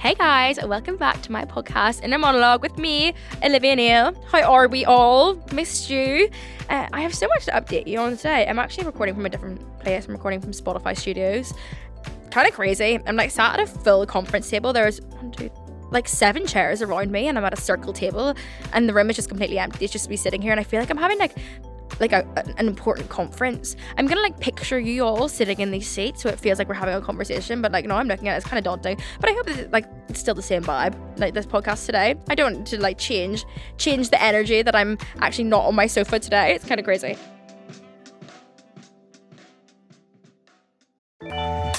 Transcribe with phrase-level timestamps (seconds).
[0.00, 3.12] Hey guys, welcome back to my podcast Inner Monologue with me,
[3.44, 4.14] Olivia Neal.
[4.32, 5.34] How are we all?
[5.52, 6.30] Missed you.
[6.70, 8.46] Uh, I have so much to update you on today.
[8.48, 10.06] I'm actually recording from a different place.
[10.06, 11.52] I'm recording from Spotify Studios.
[12.30, 12.98] Kind of crazy.
[13.06, 14.72] I'm like sat at a full conference table.
[14.72, 15.50] There's one, two,
[15.90, 18.34] like seven chairs around me, and I'm at a circle table,
[18.72, 19.84] and the room is just completely empty.
[19.84, 21.36] It's just me sitting here, and I feel like I'm having like
[22.00, 22.26] like a,
[22.56, 23.76] an important conference.
[23.96, 26.74] I'm gonna like picture you all sitting in these seats so it feels like we're
[26.74, 27.62] having a conversation.
[27.62, 28.98] But like, no, I'm looking at it, it's kind of daunting.
[29.20, 32.14] But I hope it's like it's still the same vibe like this podcast today.
[32.28, 33.44] I don't want to like change
[33.78, 36.54] change the energy that I'm actually not on my sofa today.
[36.54, 37.16] It's kind of crazy.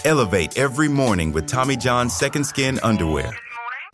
[0.04, 3.32] Elevate every morning with Tommy John's Second Skin underwear.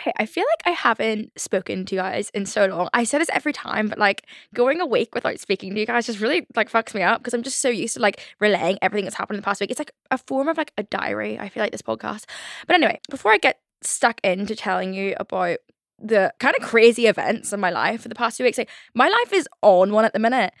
[0.00, 2.88] Okay, I feel like I haven't spoken to you guys in so long.
[2.94, 6.06] I say this every time, but like going a week without speaking to you guys
[6.06, 9.04] just really like fucks me up because I'm just so used to like relaying everything
[9.04, 9.70] that's happened in the past week.
[9.70, 11.38] It's like a form of like a diary.
[11.38, 12.24] I feel like this podcast.
[12.66, 15.58] But anyway, before I get stuck into telling you about
[15.98, 19.08] the kind of crazy events in my life for the past two weeks, like my
[19.08, 20.54] life is on one at the minute.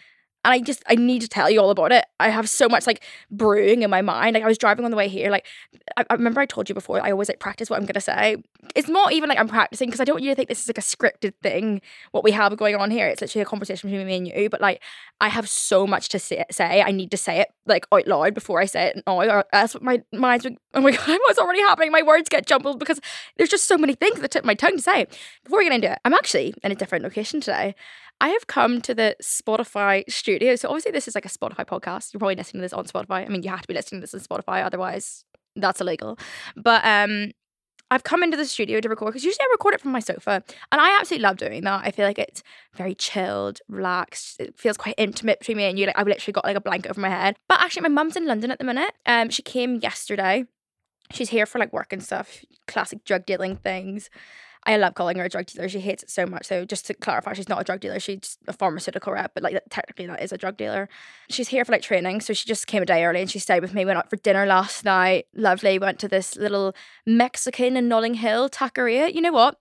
[0.44, 2.06] And I just I need to tell you all about it.
[2.18, 4.34] I have so much like brewing in my mind.
[4.34, 5.30] Like I was driving on the way here.
[5.30, 5.46] Like
[5.96, 7.00] I, I remember I told you before.
[7.04, 8.36] I always like practice what I'm gonna say.
[8.74, 10.68] It's not even like I'm practicing because I don't want you to think this is
[10.68, 11.82] like a scripted thing.
[12.12, 13.06] What we have going on here.
[13.08, 14.48] It's literally a conversation between me and you.
[14.48, 14.82] But like
[15.20, 16.44] I have so much to say.
[16.50, 16.82] say.
[16.82, 19.20] I need to say it like out loud before I say it now.
[19.22, 21.92] Or else my mind's like, oh my god, what's already happening?
[21.92, 23.00] My words get jumbled because
[23.36, 25.06] there's just so many things that tip my tongue to say.
[25.44, 27.74] Before we get into it, I'm actually in a different location today.
[28.20, 30.56] I have come to the Spotify studio.
[30.56, 32.12] So obviously this is like a Spotify podcast.
[32.12, 33.24] You're probably listening to this on Spotify.
[33.24, 35.24] I mean, you have to be listening to this on Spotify, otherwise
[35.56, 36.18] that's illegal.
[36.56, 37.32] But um
[37.92, 40.44] I've come into the studio to record because usually I record it from my sofa,
[40.70, 41.82] and I absolutely love doing that.
[41.84, 42.42] I feel like it's
[42.76, 44.38] very chilled, relaxed.
[44.38, 45.86] It feels quite intimate between me and you.
[45.86, 47.36] Like I've literally got like a blanket over my head.
[47.48, 48.92] But actually, my mum's in London at the minute.
[49.06, 50.44] Um, she came yesterday.
[51.10, 54.08] She's here for like work and stuff, classic drug dealing things.
[54.64, 55.68] I love calling her a drug dealer.
[55.68, 56.46] She hates it so much.
[56.46, 57.98] So just to clarify, she's not a drug dealer.
[57.98, 60.88] She's a pharmaceutical rep, but like technically that is a drug dealer.
[61.30, 63.62] She's here for like training, so she just came a day early and she stayed
[63.62, 63.84] with me.
[63.84, 65.26] Went out for dinner last night.
[65.34, 65.78] Lovely.
[65.78, 66.74] Went to this little
[67.06, 69.12] Mexican in Notting Hill taqueria.
[69.14, 69.56] You know what?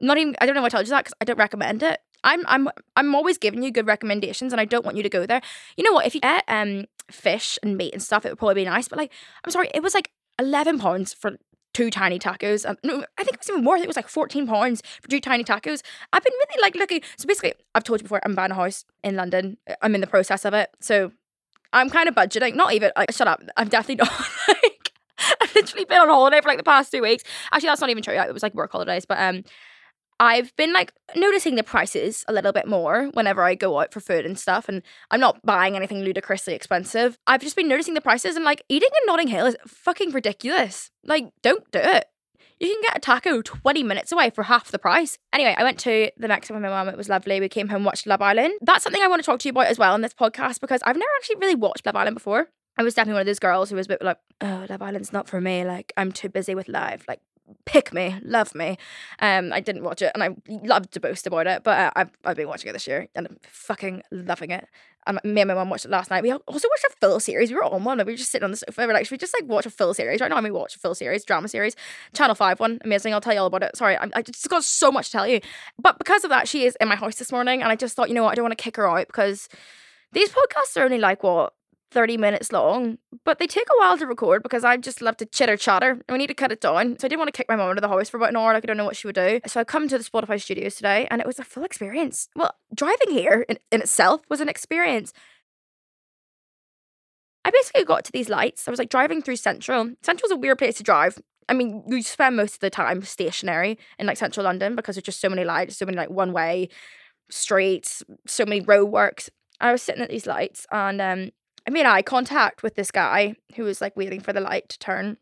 [0.00, 0.34] Not even.
[0.40, 2.00] I don't know why I told you that because I don't recommend it.
[2.24, 5.26] I'm I'm I'm always giving you good recommendations, and I don't want you to go
[5.26, 5.42] there.
[5.76, 6.06] You know what?
[6.06, 8.88] If you get um fish and meat and stuff, it would probably be nice.
[8.88, 9.12] But like,
[9.44, 11.36] I'm sorry, it was like eleven pounds for
[11.72, 12.68] two tiny tacos.
[12.68, 13.74] Um, no, I think it was even more.
[13.74, 15.82] I think it was like 14 pounds for two tiny tacos.
[16.12, 17.02] I've been really like looking.
[17.16, 19.56] So basically, I've told you before, I'm buying a house in London.
[19.82, 20.70] I'm in the process of it.
[20.80, 21.12] So
[21.72, 22.54] I'm kind of budgeting.
[22.54, 23.42] Not even, like, shut up.
[23.56, 24.92] I'm definitely not like,
[25.40, 27.24] I've literally been on holiday for like the past two weeks.
[27.52, 28.14] Actually, that's not even true.
[28.14, 29.04] It was like work holidays.
[29.04, 29.44] But um,
[30.20, 34.00] I've been like noticing the prices a little bit more whenever I go out for
[34.00, 34.68] food and stuff.
[34.68, 37.18] And I'm not buying anything ludicrously expensive.
[37.26, 40.90] I've just been noticing the prices and like eating in Notting Hill is fucking ridiculous.
[41.02, 42.04] Like, don't do it.
[42.60, 45.16] You can get a taco 20 minutes away for half the price.
[45.32, 46.90] Anyway, I went to the Mexican with my mum.
[46.92, 47.40] It was lovely.
[47.40, 48.52] We came home, watched Love Island.
[48.60, 50.82] That's something I want to talk to you about as well in this podcast because
[50.84, 52.48] I've never actually really watched Love Island before.
[52.76, 55.14] I was definitely one of those girls who was a bit like, oh, Love Island's
[55.14, 55.64] not for me.
[55.64, 57.06] Like, I'm too busy with life.
[57.08, 57.20] Like,
[57.64, 58.78] pick me, love me.
[59.20, 62.10] Um, I didn't watch it, and I loved to boast about it, but uh, I've
[62.24, 64.68] I've been watching it this year, and I'm fucking loving it.
[65.06, 66.22] And me and my mum watched it last night.
[66.22, 67.50] We also watched a full series.
[67.50, 67.98] We were on one.
[67.98, 68.86] We were just sitting on the sofa.
[68.86, 70.36] We're like, should we just like watch a full series right now?
[70.36, 71.74] And we watch a full series, drama series,
[72.12, 73.14] Channel Five one, amazing.
[73.14, 73.76] I'll tell you all about it.
[73.76, 75.40] Sorry, I, I just got so much to tell you.
[75.78, 78.08] But because of that, she is in my house this morning, and I just thought,
[78.08, 79.48] you know what, I don't want to kick her out because
[80.12, 81.54] these podcasts are only like what
[81.90, 85.26] 30 minutes long, but they take a while to record because I just love to
[85.26, 86.98] chitter chatter and we need to cut it down.
[86.98, 88.52] So I didn't want to kick my mum of the house for about an hour.
[88.52, 89.40] Like I don't know what she would do.
[89.46, 92.28] So I come to the Spotify studios today and it was a full experience.
[92.36, 95.12] Well, driving here in, in itself was an experience.
[97.44, 98.68] I basically got to these lights.
[98.68, 99.90] I was like driving through Central.
[100.02, 101.18] Central's a weird place to drive.
[101.48, 105.04] I mean, you spend most of the time stationary in like central London because there's
[105.04, 106.68] just so many lights, so many like one way
[107.28, 109.28] streets, so many roadworks.
[109.60, 111.30] I was sitting at these lights and um,
[111.66, 114.78] I made eye contact with this guy who was like waiting for the light to
[114.78, 115.16] turn,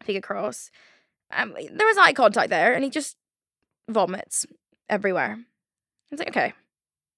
[0.00, 0.70] I think across.
[1.32, 3.16] Um, there was eye contact there, and he just
[3.88, 4.46] vomits
[4.88, 5.38] everywhere.
[5.38, 5.44] I
[6.10, 6.52] was like, okay,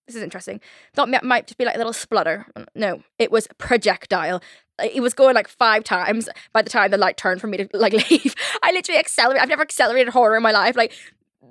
[0.07, 0.61] this is interesting.
[0.95, 2.47] Thought it might just be like a little splutter.
[2.75, 4.43] No, it was projectile.
[4.83, 7.69] It was going like five times by the time the light turned for me to
[7.73, 8.35] like leave.
[8.63, 9.43] I literally accelerated.
[9.43, 10.77] I've never accelerated harder in my life.
[10.77, 10.93] Like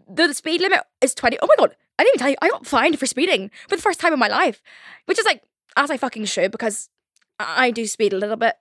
[0.09, 1.37] the speed limit is 20.
[1.41, 3.81] Oh my god, I didn't even tell you, I got fined for speeding for the
[3.81, 4.61] first time in my life,
[5.05, 5.41] which is like,
[5.75, 6.89] as I fucking should, because
[7.47, 8.55] I do speed a little bit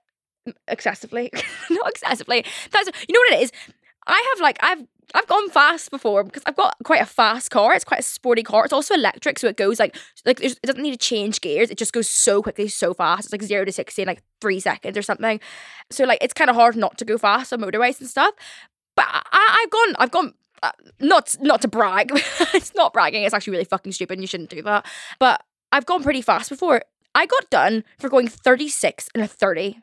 [0.67, 1.31] excessively.
[1.69, 2.45] Not excessively.
[2.71, 3.51] That's, you know what it is?
[4.05, 4.85] I have like, I've,
[5.15, 7.73] I've gone fast before because I've got quite a fast car.
[7.73, 8.63] It's quite a sporty car.
[8.63, 9.95] It's also electric, so it goes like
[10.25, 11.69] like it doesn't need to change gears.
[11.69, 13.25] It just goes so quickly, so fast.
[13.25, 15.39] It's like zero to sixty in like three seconds or something.
[15.91, 18.33] So like it's kind of hard not to go fast on motorways and stuff.
[18.95, 20.33] But I, I've gone, I've gone
[20.63, 22.09] uh, not not to brag.
[22.53, 23.23] it's not bragging.
[23.23, 24.13] It's actually really fucking stupid.
[24.13, 24.87] and You shouldn't do that.
[25.19, 26.83] But I've gone pretty fast before.
[27.15, 29.79] I got done for going 36 and a 30.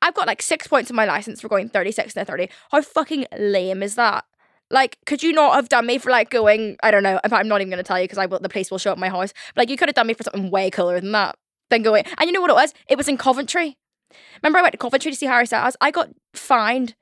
[0.00, 2.48] I've got like six points in my license for going 36 and a 30.
[2.70, 4.24] How fucking lame is that?
[4.70, 6.76] Like, could you not have done me for like going?
[6.82, 7.20] I don't know.
[7.22, 8.40] I'm not even going to tell you because I will.
[8.40, 9.32] The police will show up my house.
[9.54, 11.36] But like, you could have done me for something way cooler than that.
[11.70, 12.04] Than going.
[12.18, 12.72] And you know what it was?
[12.88, 13.76] It was in Coventry.
[14.42, 15.76] Remember, I went to Coventry to see Harry Styles.
[15.80, 16.94] I got fined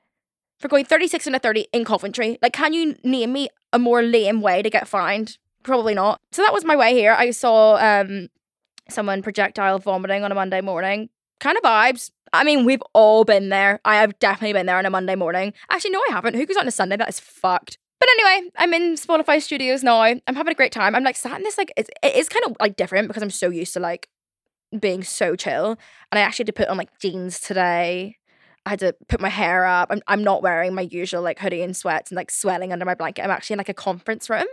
[0.59, 2.37] for going 36 and a 30 in Coventry.
[2.41, 5.37] Like, can you name me a more lame way to get fined?
[5.63, 6.19] Probably not.
[6.31, 7.13] So that was my way here.
[7.13, 8.29] I saw um
[8.89, 11.09] someone projectile vomiting on a Monday morning.
[11.39, 12.11] Kind of vibes.
[12.31, 13.79] I mean, we've all been there.
[13.85, 15.53] I have definitely been there on a Monday morning.
[15.69, 16.35] Actually, no, I haven't.
[16.35, 16.97] Who goes on a Sunday?
[16.97, 17.77] That is fucked.
[17.99, 20.01] But anyway, I'm in Spotify studios now.
[20.01, 20.95] I'm having a great time.
[20.95, 23.29] I'm like sat in this like it's it is kind of like different because I'm
[23.29, 24.09] so used to like
[24.77, 25.77] being so chill.
[26.11, 28.17] And I actually had to put on like jeans today
[28.65, 29.89] I had to put my hair up.
[29.91, 32.95] I'm, I'm not wearing my usual like hoodie and sweats and like swelling under my
[32.95, 33.23] blanket.
[33.23, 34.45] I'm actually in like a conference room.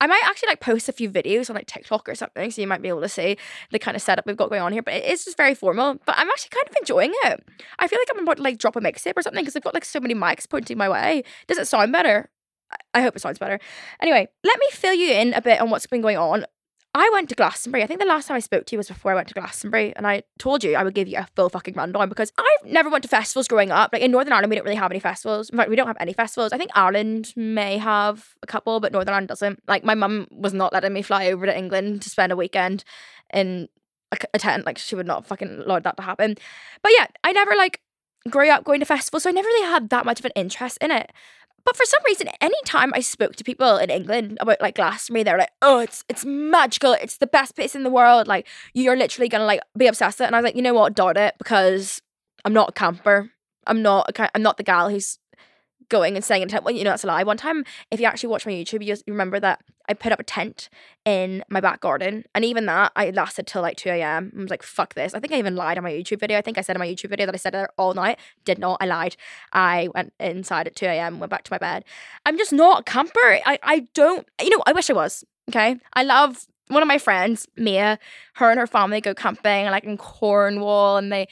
[0.00, 2.66] I might actually like post a few videos on like TikTok or something, so you
[2.66, 3.38] might be able to see
[3.70, 4.82] the kind of setup we've got going on here.
[4.82, 5.94] But it is just very formal.
[6.04, 7.44] But I'm actually kind of enjoying it.
[7.78, 9.74] I feel like I'm about to like drop a mixtape or something because I've got
[9.74, 11.24] like so many mics pointing my way.
[11.46, 12.30] Does it sound better?
[12.92, 13.58] I hope it sounds better.
[14.00, 16.44] Anyway, let me fill you in a bit on what's been going on.
[16.96, 17.84] I went to Glastonbury.
[17.84, 19.94] I think the last time I spoke to you was before I went to Glastonbury,
[19.96, 22.88] and I told you I would give you a full fucking rundown because I've never
[22.88, 23.90] went to festivals growing up.
[23.92, 25.50] Like in Northern Ireland, we don't really have any festivals.
[25.50, 26.54] In fact, we don't have any festivals.
[26.54, 29.62] I think Ireland may have a couple, but Northern Ireland doesn't.
[29.68, 32.82] Like my mum was not letting me fly over to England to spend a weekend
[33.30, 33.68] in
[34.10, 34.64] a, a tent.
[34.64, 36.36] Like she would not fucking allow that to happen.
[36.82, 37.82] But yeah, I never like
[38.30, 40.78] grew up going to festivals, so I never really had that much of an interest
[40.80, 41.12] in it.
[41.66, 45.36] But for some reason, anytime I spoke to people in England about like Glastonbury, they're
[45.36, 46.92] like, "Oh, it's it's magical.
[46.92, 48.28] It's the best place in the world.
[48.28, 50.74] Like you're literally gonna like be obsessed with it." And I was like, "You know
[50.74, 50.94] what?
[50.94, 52.00] Doubt it because
[52.44, 53.32] I'm not a camper.
[53.66, 54.16] I'm not.
[54.16, 55.18] A, I'm not the gal who's
[55.88, 56.64] going and staying in a tent.
[56.64, 57.22] Well, you know, that's a lie.
[57.22, 60.24] One time, if you actually watch my YouTube, you remember that I put up a
[60.24, 60.68] tent
[61.04, 62.24] in my back garden.
[62.34, 64.32] And even that, I lasted till like 2 a.m.
[64.36, 65.14] I was like, fuck this.
[65.14, 66.38] I think I even lied on my YouTube video.
[66.38, 68.18] I think I said in my YouTube video that I said there all night.
[68.44, 68.78] Did not.
[68.80, 69.16] I lied.
[69.52, 71.84] I went inside at 2 a.m., went back to my bed.
[72.24, 73.40] I'm just not a camper.
[73.46, 75.24] I, I don't, you know, I wish I was.
[75.48, 75.76] Okay.
[75.94, 77.98] I love one of my friends, Mia,
[78.34, 81.28] her and her family go camping like in Cornwall and they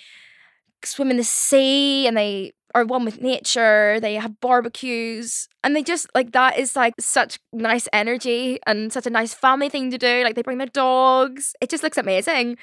[0.85, 4.01] swim in the sea and they are one with nature.
[4.01, 9.07] They have barbecues and they just like that is like such nice energy and such
[9.07, 10.23] a nice family thing to do.
[10.25, 11.55] Like they bring their dogs.
[11.61, 12.57] It just looks amazing.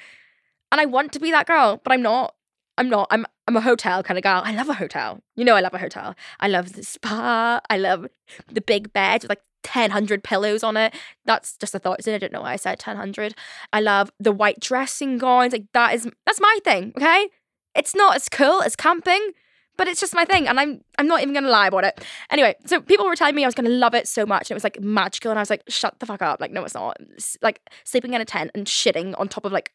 [0.70, 2.34] And I want to be that girl, but I'm not.
[2.78, 3.08] I'm not.
[3.10, 4.42] I'm I'm a hotel kind of girl.
[4.44, 5.20] I love a hotel.
[5.36, 6.14] You know I love a hotel.
[6.40, 7.60] I love the spa.
[7.68, 8.06] I love
[8.50, 10.94] the big bed with like 1000 pillows on it.
[11.24, 12.06] That's just a thought.
[12.06, 13.34] I don't know why I said 1000.
[13.72, 15.52] I love the white dressing gowns.
[15.52, 17.28] Like that is that's my thing, okay?
[17.74, 19.32] It's not as cool as camping,
[19.76, 22.04] but it's just my thing and I'm I'm not even gonna lie about it.
[22.30, 24.54] Anyway, so people were telling me I was gonna love it so much and it
[24.54, 26.40] was like magical and I was like, shut the fuck up.
[26.40, 26.98] Like, no, it's not.
[27.40, 29.72] like sleeping in a tent and shitting on top of like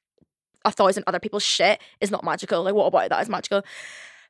[0.65, 2.63] a thousand other people's shit is not magical.
[2.63, 3.63] Like, what about that is magical?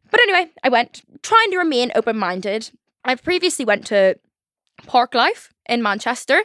[0.10, 2.72] But anyway, I went trying to remain open-minded.
[3.04, 4.18] I previously went to
[4.84, 6.44] Parklife in Manchester.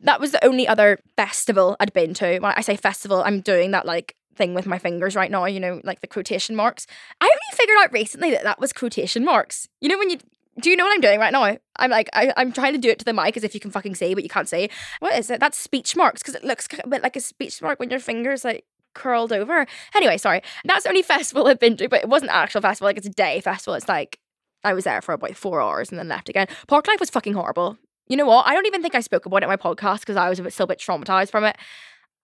[0.00, 2.38] That was the only other festival I'd been to.
[2.38, 5.60] When I say festival, I'm doing that like thing with my fingers right now, you
[5.60, 6.86] know, like the quotation marks.
[7.20, 9.68] I only figured out recently that that was quotation marks.
[9.80, 10.18] You know, when you
[10.60, 11.56] do you know what I'm doing right now?
[11.76, 13.70] I'm like, I, I'm trying to do it to the mic as if you can
[13.70, 14.68] fucking see, but you can't see.
[15.00, 15.40] What is it?
[15.40, 18.44] That's speech marks because it looks a bit like a speech mark when your fingers
[18.44, 19.66] like curled over.
[19.94, 20.42] Anyway, sorry.
[20.64, 22.88] That's the only festival I've been to, but it wasn't actual festival.
[22.88, 23.74] Like it's a day festival.
[23.74, 24.18] It's like
[24.62, 26.48] I was there for about four hours and then left again.
[26.68, 27.78] Parklife was fucking horrible.
[28.08, 28.46] You know what?
[28.46, 30.42] I don't even think I spoke about it in my podcast because I was a
[30.42, 31.56] bit, still a bit traumatized from it.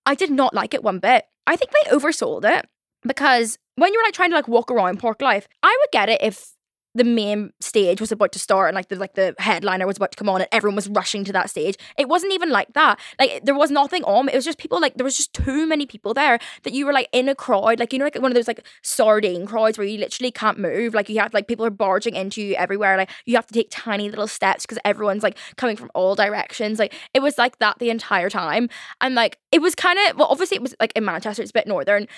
[0.08, 1.26] I did not like it one bit.
[1.46, 2.66] I think they oversold it
[3.02, 6.54] because when you're like trying to like walk around Parklife, I would get it if
[6.98, 10.10] the main stage was about to start and like the like the headliner was about
[10.12, 11.76] to come on and everyone was rushing to that stage.
[11.96, 12.98] It wasn't even like that.
[13.18, 14.28] Like there was nothing on.
[14.28, 16.92] It was just people like there was just too many people there that you were
[16.92, 19.86] like in a crowd, like you know, like one of those like sardine crowds where
[19.86, 20.94] you literally can't move.
[20.94, 22.96] Like you have like people are barging into you everywhere.
[22.96, 26.78] Like you have to take tiny little steps because everyone's like coming from all directions.
[26.78, 28.68] Like it was like that the entire time.
[29.00, 31.54] And like it was kind of well, obviously it was like in Manchester, it's a
[31.54, 32.08] bit northern.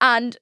[0.00, 0.36] And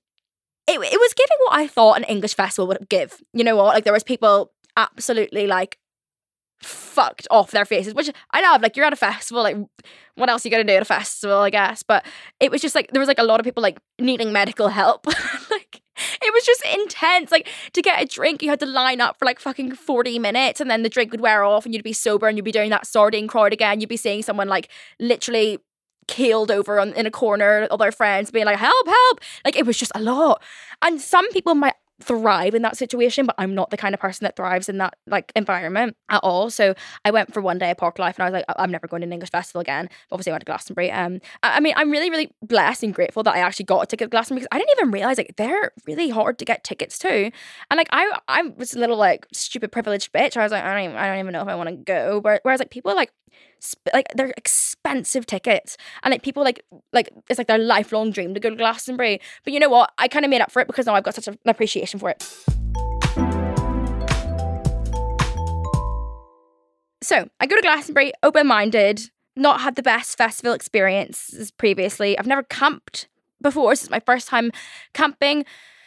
[0.67, 3.21] it, it was giving what I thought an English festival would give.
[3.33, 3.75] You know what?
[3.75, 5.79] Like there was people absolutely like
[6.63, 8.63] fucked off their faces, which I love.
[8.63, 9.57] Like you're at a festival, like
[10.17, 11.83] what else are you gonna do at a festival, I guess.
[11.83, 12.05] But
[12.41, 15.07] it was just like there was like a lot of people like needing medical help.
[15.51, 17.31] like it was just intense.
[17.31, 20.61] Like to get a drink, you had to line up for like fucking 40 minutes
[20.61, 22.71] and then the drink would wear off and you'd be sober and you'd be doing
[22.71, 23.81] that sardine crowd again.
[23.81, 24.69] You'd be seeing someone like
[24.99, 25.59] literally
[26.09, 29.21] keeled over on, in a corner, all their friends being like, help, help.
[29.45, 30.43] Like it was just a lot.
[30.83, 34.25] And some people might thrive in that situation, but I'm not the kind of person
[34.25, 36.51] that thrives in that like environment at all.
[36.51, 39.01] So I went for one day of Parklife and I was like, I'm never going
[39.01, 39.89] to an English festival again.
[40.13, 40.91] Obviously I went to Glastonbury.
[40.91, 44.07] Um I mean I'm really, really blessed and grateful that I actually got a ticket
[44.07, 47.31] to Glastonbury because I didn't even realise like they're really hard to get tickets to.
[47.71, 50.37] And like I I was a little like stupid privileged bitch.
[50.37, 52.21] I was like, I don't even I don't even know if I want to go.
[52.21, 53.13] Whereas like people are like
[53.61, 55.77] sp- like they're expensive tickets.
[56.03, 59.21] And like people like like it's like their lifelong dream to go to Glastonbury.
[59.45, 59.93] But you know what?
[59.99, 62.11] I kind of made up for it because now I've got such an appreciation for
[62.11, 62.23] it.
[67.03, 72.19] So I go to Glastonbury open-minded not had the best festival experiences previously.
[72.19, 73.07] I've never camped
[73.41, 73.71] before.
[73.71, 74.51] This is my first time
[74.95, 75.45] camping.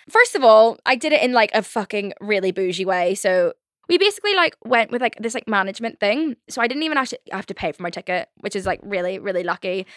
[0.09, 3.15] First of all, I did it in like a fucking really bougie way.
[3.15, 3.53] So
[3.89, 6.35] we basically like went with like this like management thing.
[6.47, 9.17] So I didn't even actually have to pay for my ticket, which is like really,
[9.19, 9.87] really lucky.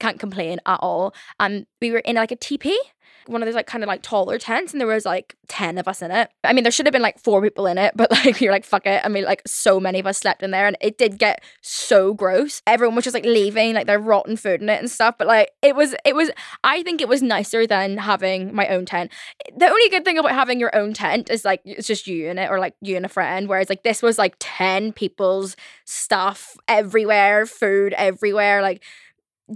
[0.00, 1.14] Can't complain at all.
[1.38, 2.80] And we were in like a teepee
[3.26, 5.88] one of those like kind of like taller tents and there was like 10 of
[5.88, 6.30] us in it.
[6.44, 8.64] I mean, there should have been like four people in it, but like you're like,
[8.64, 9.00] fuck it.
[9.04, 12.14] I mean, like so many of us slept in there and it did get so
[12.14, 12.62] gross.
[12.66, 15.16] Everyone was just like leaving like their rotten food in it and stuff.
[15.18, 16.30] But like it was, it was,
[16.64, 19.12] I think it was nicer than having my own tent.
[19.56, 22.38] The only good thing about having your own tent is like it's just you in
[22.38, 23.48] it or like you and a friend.
[23.48, 28.62] Whereas like this was like 10 people's stuff everywhere, food everywhere.
[28.62, 28.82] Like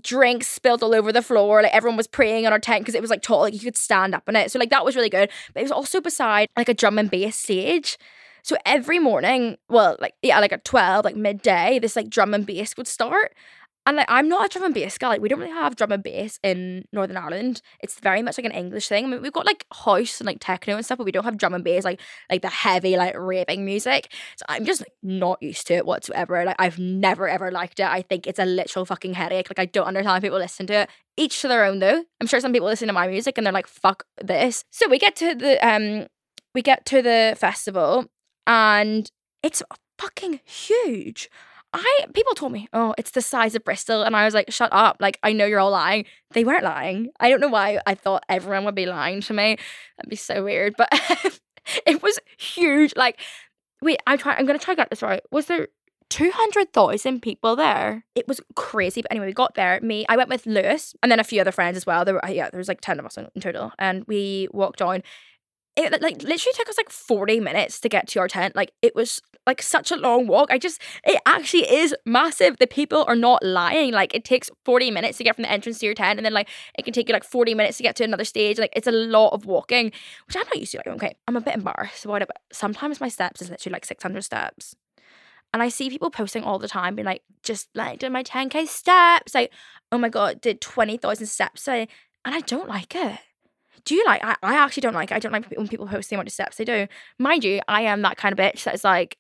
[0.03, 1.63] drinks spilled all over the floor.
[1.63, 3.77] Like everyone was preying on our tent because it was like tall, like you could
[3.77, 4.51] stand up in it.
[4.51, 5.31] So like that was really good.
[5.53, 7.99] But it was also beside like a drum and bass stage.
[8.43, 12.47] So every morning, well, like yeah, like at 12, like midday, this like drum and
[12.47, 13.35] bass would start.
[13.87, 15.09] And like I'm not a drum and bass guy.
[15.09, 17.63] Like we don't really have drum and bass in Northern Ireland.
[17.81, 19.05] It's very much like an English thing.
[19.05, 21.39] I mean, we've got like house and like techno and stuff, but we don't have
[21.39, 24.13] drum and bass like like the heavy like raving music.
[24.37, 26.45] So I'm just like not used to it whatsoever.
[26.45, 27.87] Like I've never ever liked it.
[27.87, 29.49] I think it's a literal fucking headache.
[29.49, 30.91] Like I don't understand people listen to it.
[31.17, 32.05] Each to their own though.
[32.21, 34.65] I'm sure some people listen to my music and they're like, fuck this.
[34.71, 36.09] So we get to the um
[36.57, 38.07] we get to the festival
[38.49, 39.09] and
[39.45, 39.63] it's
[39.99, 41.31] fucking huge.
[41.77, 44.71] I people told me, oh, it's the size of Bristol, and I was like, shut
[44.73, 44.97] up!
[45.01, 46.07] Like I know you're all lying.
[46.33, 47.11] They weren't lying.
[47.21, 49.59] I don't know why I thought everyone would be lying to me.
[49.97, 50.89] That'd be so weird, but
[51.87, 52.95] it was huge.
[52.97, 53.21] Like,
[53.83, 54.39] wait, I'm trying.
[54.39, 55.23] I'm gonna try to get this right.
[55.31, 55.69] Was there
[56.11, 58.05] 200,000 people there.
[58.15, 59.03] It was crazy.
[59.03, 59.81] But anyway, we got there.
[59.81, 62.05] Me, I went with Lewis and then a few other friends as well.
[62.05, 63.73] There were, yeah, there was like 10 of us in total.
[63.79, 65.03] And we walked on
[65.77, 68.57] it like literally took us like 40 minutes to get to our tent.
[68.57, 70.51] Like it was like such a long walk.
[70.51, 72.57] I just it actually is massive.
[72.57, 73.93] The people are not lying.
[73.93, 76.33] Like it takes 40 minutes to get from the entrance to your tent and then
[76.33, 78.59] like it can take you like 40 minutes to get to another stage.
[78.59, 79.93] Like it's a lot of walking,
[80.27, 80.79] which I'm not used to.
[80.79, 84.75] Like, okay, I'm a bit embarrassed about sometimes my steps is literally like 600 steps.
[85.53, 88.67] And I see people posting all the time, being like, just like did my 10k
[88.67, 89.53] steps, like,
[89.93, 91.69] oh my god, did 20,000 steps.
[91.69, 91.87] and
[92.25, 93.21] I don't like it
[93.85, 95.15] do you like I, I actually don't like It.
[95.15, 96.87] I don't like when people post the amount of steps they do.
[97.19, 99.19] Mind you, I am that kind of bitch that's like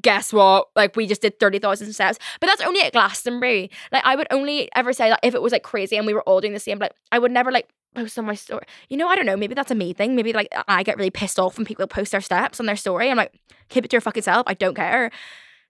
[0.00, 0.68] guess what?
[0.76, 2.18] Like we just did 30,000 steps.
[2.40, 3.70] But that's only at Glastonbury.
[3.90, 6.22] Like I would only ever say that if it was like crazy and we were
[6.22, 8.64] all doing the same, like I would never like post on my story.
[8.88, 10.14] You know, I don't know, maybe that's a me thing.
[10.14, 13.10] Maybe like I get really pissed off when people post their steps on their story.
[13.10, 13.34] I'm like,
[13.68, 14.44] keep it to your fucking self.
[14.46, 15.10] I don't care.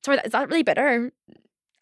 [0.04, 1.12] So is that really bitter?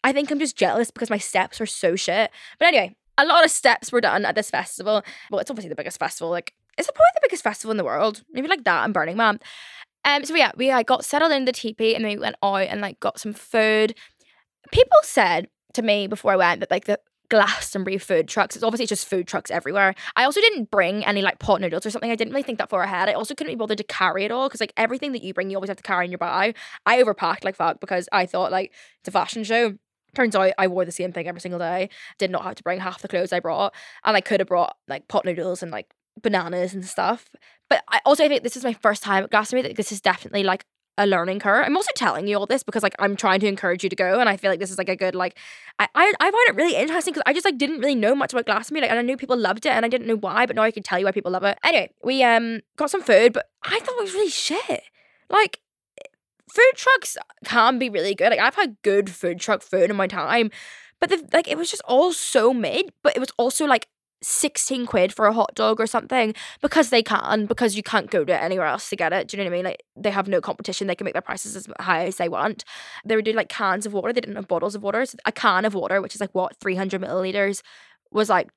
[0.03, 2.31] I think I'm just jealous because my steps are so shit.
[2.57, 5.03] But anyway, a lot of steps were done at this festival.
[5.29, 6.29] Well, it's obviously the biggest festival.
[6.31, 8.23] Like, is it probably the biggest festival in the world?
[8.31, 9.39] Maybe like that and Burning Man.
[10.05, 12.61] Um, so yeah, we like, got settled in the teepee and then we went out
[12.61, 13.93] and like got some food.
[14.71, 16.99] People said to me before I went that like the
[17.29, 18.55] Glastonbury food trucks.
[18.55, 19.93] It's obviously just food trucks everywhere.
[20.15, 22.09] I also didn't bring any like pot noodles or something.
[22.09, 23.07] I didn't really think that far ahead.
[23.07, 25.49] I also couldn't be bothered to carry it all because like everything that you bring,
[25.49, 26.55] you always have to carry in your bag.
[26.85, 29.75] I overpacked like fuck because I thought like it's a fashion show.
[30.15, 31.89] Turns out I wore the same thing every single day.
[32.17, 33.73] Did not have to bring half the clothes I brought.
[34.03, 37.29] And I could have brought like pot noodles and like bananas and stuff.
[37.69, 39.69] But I also think this is my first time at Glastonbury.
[39.69, 40.65] Like, this is definitely like
[40.99, 41.63] a learning curve.
[41.65, 44.19] I'm also telling you all this because like I'm trying to encourage you to go,
[44.19, 45.37] and I feel like this is like a good like
[45.79, 48.33] I I, I find it really interesting because I just like didn't really know much
[48.33, 48.81] about Glastonbury.
[48.81, 50.71] Like and I knew people loved it, and I didn't know why, but now I
[50.71, 51.57] can tell you why people love it.
[51.63, 54.81] Anyway, we um got some food, but I thought it was really shit.
[55.29, 55.61] Like
[56.51, 58.29] food trucks can be really good.
[58.29, 60.51] Like I've had good food truck food in my time,
[60.99, 62.91] but the like it was just all so mid.
[63.03, 63.87] But it was also like
[64.21, 68.25] 16 quid for a hot dog or something because they can because you can't go
[68.25, 70.27] to anywhere else to get it do you know what i mean like they have
[70.27, 72.65] no competition they can make their prices as high as they want
[73.05, 75.31] they were doing like cans of water they didn't have bottles of water so a
[75.31, 77.61] can of water which is like what 300 milliliters
[78.11, 78.49] was like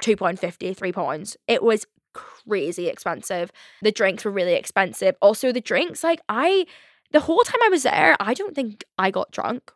[0.00, 3.50] two pound fifty, three pounds it was crazy expensive
[3.82, 6.64] the drinks were really expensive also the drinks like i
[7.12, 9.72] the whole time i was there i don't think i got drunk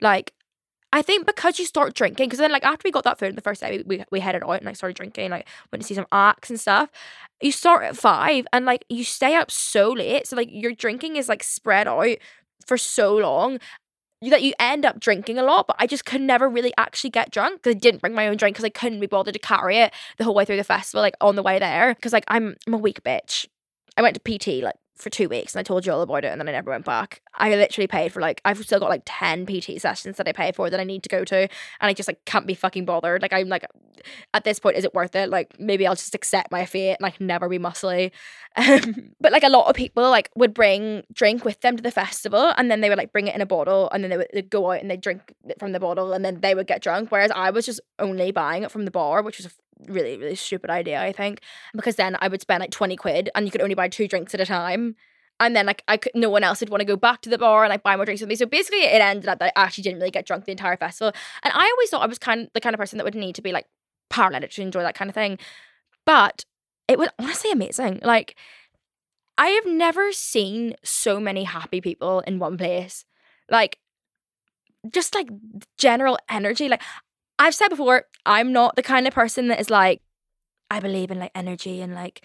[0.00, 0.32] like
[0.92, 3.40] I think because you start drinking, because then like after we got that food the
[3.40, 5.94] first day, we, we, we headed out and I started drinking, like went to see
[5.94, 6.90] some acts and stuff.
[7.40, 10.26] You start at five and like you stay up so late.
[10.26, 12.16] So like your drinking is like spread out
[12.66, 13.60] for so long
[14.22, 17.30] that you end up drinking a lot, but I just could never really actually get
[17.30, 19.78] drunk because I didn't bring my own drink because I couldn't be bothered to carry
[19.78, 21.94] it the whole way through the festival, like on the way there.
[21.94, 23.46] Because like I'm I'm a weak bitch.
[23.96, 26.28] I went to PT like for two weeks and I told you all about it
[26.28, 27.22] and then I never went back.
[27.34, 30.52] I literally paid for like I've still got like 10 PT sessions that I pay
[30.52, 31.48] for that I need to go to and
[31.80, 33.22] I just like can't be fucking bothered.
[33.22, 33.64] Like I'm like
[34.32, 35.28] at this point, is it worth it?
[35.28, 38.10] Like maybe I'll just accept my fate and like never be muscly.
[38.56, 41.92] Um, but like a lot of people like would bring drink with them to the
[41.92, 44.50] festival and then they would like bring it in a bottle and then they would
[44.50, 47.12] go out and they'd drink from the bottle and then they would get drunk.
[47.12, 49.50] Whereas I was just only buying it from the bar, which was a
[49.88, 51.40] really, really stupid idea, I think.
[51.74, 54.34] Because then I would spend like 20 quid and you could only buy two drinks
[54.34, 54.96] at a time
[55.40, 57.38] and then like I could, no one else would want to go back to the
[57.38, 58.36] bar and like buy more drinks with me.
[58.36, 61.14] So basically, it ended up that I actually didn't really get drunk the entire festival.
[61.42, 63.34] And I always thought I was kind of the kind of person that would need
[63.36, 63.66] to be like
[64.10, 65.38] paralytic to enjoy that kind of thing.
[66.04, 66.44] But
[66.88, 68.00] it was honestly amazing.
[68.02, 68.36] Like
[69.38, 73.06] I have never seen so many happy people in one place.
[73.50, 73.78] Like
[74.92, 75.28] just like
[75.78, 76.68] general energy.
[76.68, 76.82] Like
[77.40, 80.02] I've said before, I'm not the kind of person that is like
[80.70, 82.22] I believe in like energy and like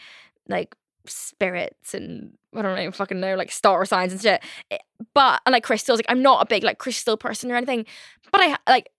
[0.48, 0.76] like
[1.08, 4.44] spirits and I don't even fucking know, like star signs and shit.
[4.70, 4.78] Eh,
[5.14, 7.86] but and like crystals, like I'm not a big like crystal person or anything.
[8.32, 8.90] But I like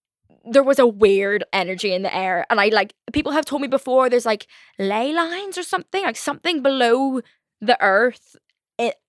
[0.51, 2.47] there was a weird energy in the air.
[2.49, 4.47] And I like people have told me before there's like
[4.79, 7.21] ley lines or something, like something below
[7.61, 8.37] the earth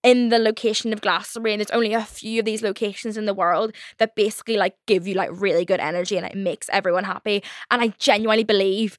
[0.04, 3.34] in the location of Glastonbury, and there's only a few of these locations in the
[3.34, 7.44] world that basically like give you like really good energy and it makes everyone happy.
[7.70, 8.98] And I genuinely believe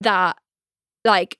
[0.00, 0.36] that
[1.04, 1.38] like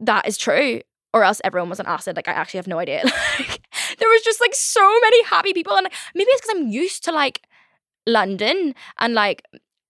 [0.00, 0.80] that is true
[1.12, 2.16] or else everyone was an acid.
[2.16, 3.02] Like I actually have no idea.
[3.38, 7.04] Like there was just like so many happy people, and maybe it's because I'm used
[7.04, 7.42] to like
[8.06, 9.42] London and like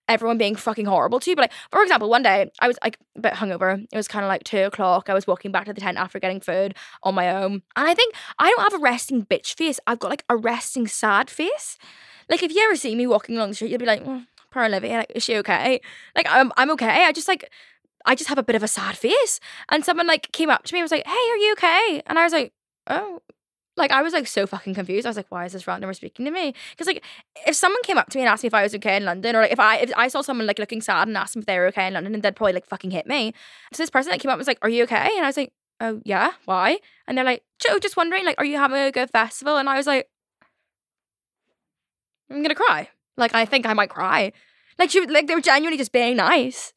[0.08, 1.36] everyone being fucking horrible to you.
[1.36, 3.84] But like, for example, one day I was like a bit hungover.
[3.92, 5.08] It was kind of like two o'clock.
[5.08, 7.62] I was walking back to the tent after getting food on my own.
[7.76, 9.80] And I think I don't have a resting bitch face.
[9.86, 11.78] I've got like a resting sad face.
[12.28, 14.64] Like if you ever see me walking along the street, you'll be like, oh, poor
[14.64, 15.80] Olivia, like, is she okay?
[16.14, 17.04] Like I'm I'm okay.
[17.04, 17.50] I just like
[18.04, 19.40] I just have a bit of a sad face.
[19.68, 22.02] And someone like came up to me and was like, Hey, are you okay?
[22.06, 22.52] And I was like,
[22.88, 23.20] Oh,
[23.76, 25.06] like I was like so fucking confused.
[25.06, 26.54] I was like, why is this randomer speaking to me?
[26.70, 27.04] Because like
[27.46, 29.36] if someone came up to me and asked me if I was okay in London,
[29.36, 31.46] or like if I if I saw someone like looking sad and asked them if
[31.46, 33.34] they were okay in London, and they'd probably like fucking hit me.
[33.72, 35.10] So this person that came up was like, Are you okay?
[35.16, 36.78] And I was like, Oh yeah, why?
[37.06, 37.42] And they're like,
[37.80, 39.58] just wondering, like, are you having a good festival?
[39.58, 40.08] And I was like,
[42.30, 42.88] I'm gonna cry.
[43.16, 44.32] Like I think I might cry.
[44.78, 46.72] Like she like they were genuinely just being nice.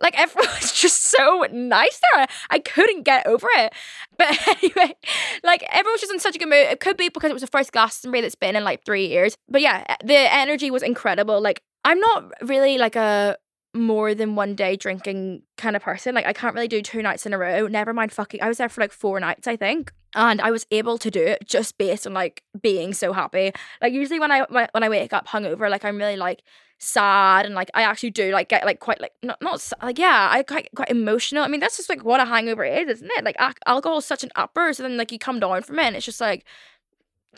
[0.00, 2.26] Like everyone was just so nice there.
[2.50, 3.72] I couldn't get over it.
[4.16, 4.94] But anyway,
[5.42, 6.66] like everyone was just in such a good mood.
[6.70, 9.36] It could be because it was the first Glastonbury that's been in like three years.
[9.48, 11.40] But yeah, the energy was incredible.
[11.40, 13.36] Like I'm not really like a
[13.74, 16.14] more than one day drinking kind of person.
[16.14, 17.66] Like I can't really do two nights in a row.
[17.66, 18.42] Never mind fucking.
[18.42, 21.22] I was there for like four nights, I think, and I was able to do
[21.22, 23.52] it just based on like being so happy.
[23.80, 26.42] Like usually when I when I wake up hungover, like I'm really like
[26.78, 30.28] sad and like I actually do like get like quite like not not like yeah
[30.30, 31.44] I quite quite emotional.
[31.44, 33.24] I mean that's just like what a hangover is, isn't it?
[33.24, 35.96] Like alcohol is such an upper, so then like you come down from it, and
[35.96, 36.44] it's just like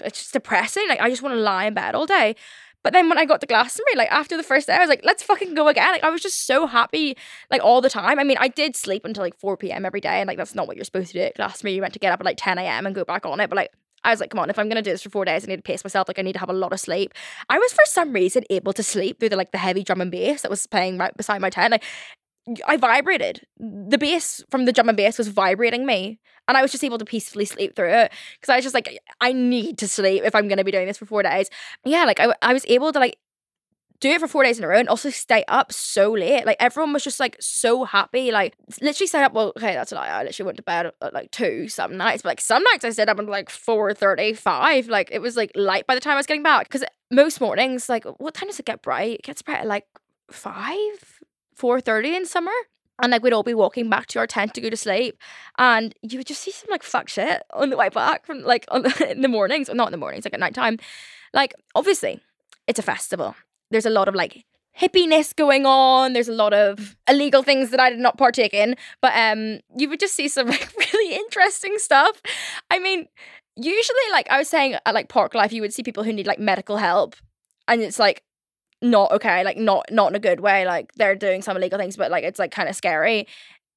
[0.00, 0.88] it's just depressing.
[0.88, 2.36] Like I just want to lie in bed all day.
[2.82, 5.04] But then when I got to Glastonbury, like after the first day, I was like,
[5.04, 5.92] let's fucking go again.
[5.92, 7.16] Like I was just so happy,
[7.50, 8.18] like all the time.
[8.18, 9.84] I mean, I did sleep until like 4 p.m.
[9.84, 11.74] every day, and like that's not what you're supposed to do at Glastonbury.
[11.74, 12.86] You meant to get up at like 10 a.m.
[12.86, 13.48] and go back on it.
[13.48, 13.70] But like
[14.04, 15.56] I was like, come on, if I'm gonna do this for four days, I need
[15.56, 16.08] to pace myself.
[16.08, 17.14] Like I need to have a lot of sleep.
[17.48, 20.10] I was for some reason able to sleep through the like the heavy drum and
[20.10, 21.70] bass that was playing right beside my tent.
[21.70, 21.84] Like
[22.66, 23.46] I vibrated.
[23.58, 26.18] The bass from the drum and bass was vibrating me.
[26.48, 28.12] And I was just able to peacefully sleep through it.
[28.34, 30.86] Because I was just like, I need to sleep if I'm going to be doing
[30.86, 31.48] this for four days.
[31.84, 33.18] Yeah, like I, I was able to like
[34.00, 36.44] do it for four days in a row and also stay up so late.
[36.44, 38.32] Like everyone was just like so happy.
[38.32, 39.32] Like literally stayed up.
[39.32, 40.08] Well, okay, that's a lie.
[40.08, 42.90] I literally went to bed at like two some nights, but like some nights I
[42.90, 44.88] stayed up until like four thirty five.
[44.88, 46.68] Like it was like light by the time I was getting back.
[46.68, 49.20] Because most mornings, like what time does it get bright?
[49.20, 49.86] It gets bright at like
[50.32, 51.11] five,
[51.54, 52.52] four thirty in summer.
[53.02, 55.18] And like we'd all be walking back to our tent to go to sleep,
[55.58, 58.64] and you would just see some like fuck shit on the way back from like
[58.68, 60.78] on the, in the mornings, or not in the mornings, like at night time.
[61.32, 62.20] Like obviously,
[62.66, 63.34] it's a festival.
[63.70, 64.44] There's a lot of like
[64.78, 66.12] hippiness going on.
[66.12, 69.88] There's a lot of illegal things that I did not partake in, but um, you
[69.88, 72.20] would just see some like really interesting stuff.
[72.70, 73.08] I mean,
[73.56, 76.38] usually, like I was saying at like Parklife, you would see people who need like
[76.38, 77.16] medical help,
[77.68, 78.22] and it's like
[78.82, 80.66] not okay, like not not in a good way.
[80.66, 83.26] Like they're doing some illegal things, but like it's like kind of scary.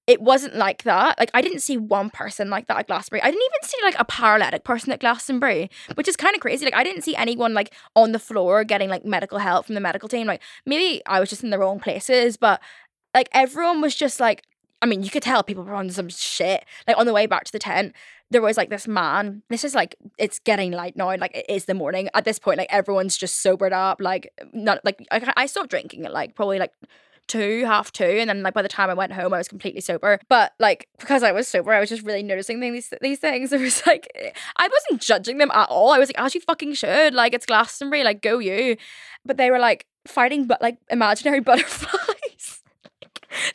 [0.08, 1.18] It wasn't like that.
[1.18, 3.24] Like I didn't see one person like that at Glastonbury.
[3.24, 6.66] I didn't even see like a paralytic person at Glastonbury, which is kind of crazy.
[6.66, 9.82] Like I didn't see anyone like on the floor getting like medical help from the
[9.82, 10.28] medical team.
[10.28, 12.62] Like maybe I was just in the wrong places, but
[13.14, 14.44] like everyone was just like
[14.86, 16.64] I mean, you could tell people were on some shit.
[16.88, 17.96] Like on the way back to the tent,
[18.30, 19.42] there was like this man.
[19.50, 21.08] This is like it's getting light now.
[21.18, 22.60] Like it is the morning at this point.
[22.60, 24.00] Like everyone's just sobered up.
[24.00, 26.72] Like not like I, I stopped drinking at like probably like
[27.28, 29.82] two, half two, and then like by the time I went home, I was completely
[29.82, 30.20] sober.
[30.30, 33.52] But like because I was sober, I was just really noticing these these things.
[33.54, 34.08] It was like
[34.56, 35.94] I wasn't judging them at all.
[35.94, 37.16] I was like, as you fucking should.
[37.16, 38.78] Like it's Glastonbury, like go you.
[39.26, 42.05] But they were like fighting, but like imaginary butterflies.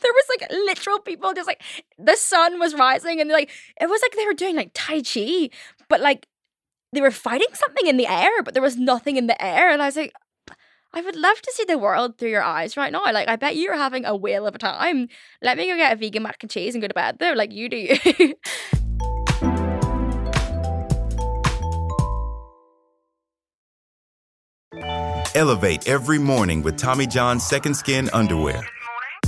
[0.01, 1.63] There was like literal people just like
[1.99, 5.51] the sun was rising and like it was like they were doing like tai chi
[5.89, 6.27] but like
[6.93, 9.83] they were fighting something in the air but there was nothing in the air and
[9.83, 10.13] i was like
[10.93, 13.05] I would love to see the world through your eyes right now.
[13.13, 15.07] Like, I bet you're having a whale of a time.
[15.41, 17.33] Let me go get a vegan mac and cheese and go to bed though.
[17.33, 17.97] Like, you do.
[25.37, 28.65] Elevate every morning with Tommy John's Second Skin Underwear.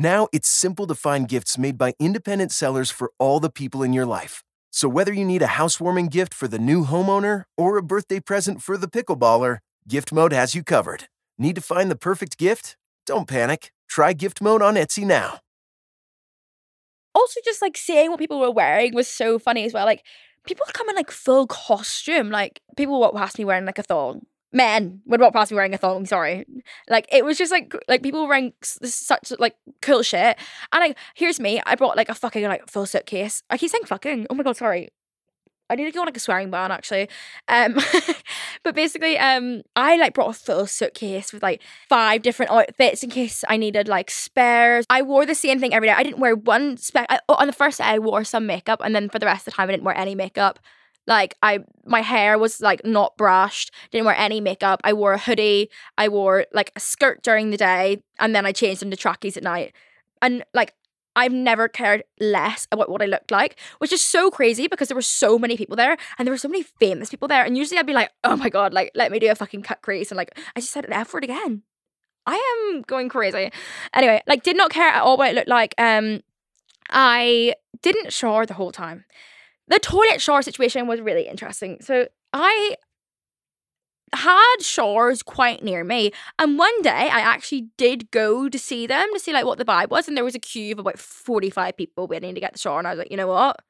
[0.00, 3.92] Now it's simple to find gifts made by independent sellers for all the people in
[3.92, 4.42] your life.
[4.70, 8.62] So whether you need a housewarming gift for the new homeowner or a birthday present
[8.62, 11.04] for the pickleballer, Gift Mode has you covered.
[11.36, 12.78] Need to find the perfect gift?
[13.04, 13.72] Don't panic.
[13.90, 15.40] Try Gift Mode on Etsy now.
[17.14, 19.84] also, just like seeing what people were wearing was so funny as well.
[19.84, 20.02] Like,
[20.46, 22.30] people come in like full costume.
[22.30, 24.24] Like, people walk past me wearing like a thong.
[24.52, 26.06] Men would walk past me wearing a thong.
[26.06, 26.44] Sorry,
[26.88, 30.36] like it was just like like people wearing such like cool shit.
[30.72, 31.62] And like, here's me.
[31.66, 33.42] I brought like a fucking like full suitcase.
[33.48, 34.26] I keep saying fucking.
[34.28, 34.90] Oh my god, sorry.
[35.70, 37.08] I need to go on like a swearing ban actually.
[37.46, 37.78] Um,
[38.64, 43.10] but basically, um, I like brought a full suitcase with like five different outfits in
[43.10, 44.84] case I needed like spares.
[44.90, 45.94] I wore the same thing every day.
[45.96, 47.06] I didn't wear one spec.
[47.08, 49.46] I, oh, on the first day, I wore some makeup, and then for the rest
[49.46, 50.58] of the time, I didn't wear any makeup.
[51.10, 53.74] Like I, my hair was like not brushed.
[53.90, 54.80] Didn't wear any makeup.
[54.84, 55.68] I wore a hoodie.
[55.98, 59.42] I wore like a skirt during the day, and then I changed into trackies at
[59.42, 59.74] night.
[60.22, 60.74] And like
[61.16, 64.94] I've never cared less about what I looked like, which is so crazy because there
[64.94, 67.44] were so many people there and there were so many famous people there.
[67.44, 69.82] And usually I'd be like, oh my God, like, let me do a fucking cut
[69.82, 70.12] crease.
[70.12, 71.62] And like, I just said an F word again.
[72.26, 73.50] I am going crazy.
[73.92, 75.74] Anyway, like, did not care at all what it looked like.
[75.78, 76.20] Um,
[76.90, 79.04] I didn't shower the whole time.
[79.70, 81.78] The toilet shower situation was really interesting.
[81.80, 82.76] So I
[84.12, 86.12] had showers quite near me.
[86.38, 89.64] And one day I actually did go to see them to see like what the
[89.64, 90.08] vibe was.
[90.08, 92.78] And there was a queue of about 45 people waiting to get the shower.
[92.78, 93.60] And I was like, you know what?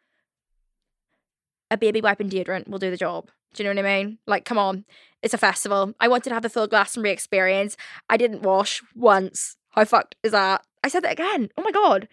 [1.70, 3.30] A baby wipe and deodorant will do the job.
[3.54, 4.18] Do you know what I mean?
[4.26, 4.84] Like, come on.
[5.22, 5.92] It's a festival.
[6.00, 7.76] I wanted to have the full Glastonbury experience.
[8.08, 9.56] I didn't wash once.
[9.70, 10.64] How fucked is that?
[10.82, 11.50] I said that again.
[11.58, 12.08] Oh my god.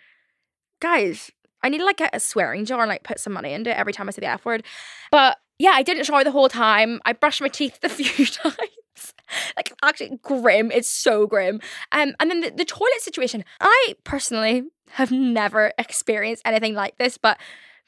[0.79, 1.31] Guys,
[1.63, 3.77] I need to like get a swearing jar and like put some money into it
[3.77, 4.63] every time I say the F word.
[5.11, 7.01] But yeah, I didn't shower the whole time.
[7.05, 9.13] I brushed my teeth a few times.
[9.55, 10.71] like actually grim.
[10.71, 11.59] It's so grim.
[11.91, 13.43] Um, and then the, the toilet situation.
[13.59, 17.37] I personally have never experienced anything like this, but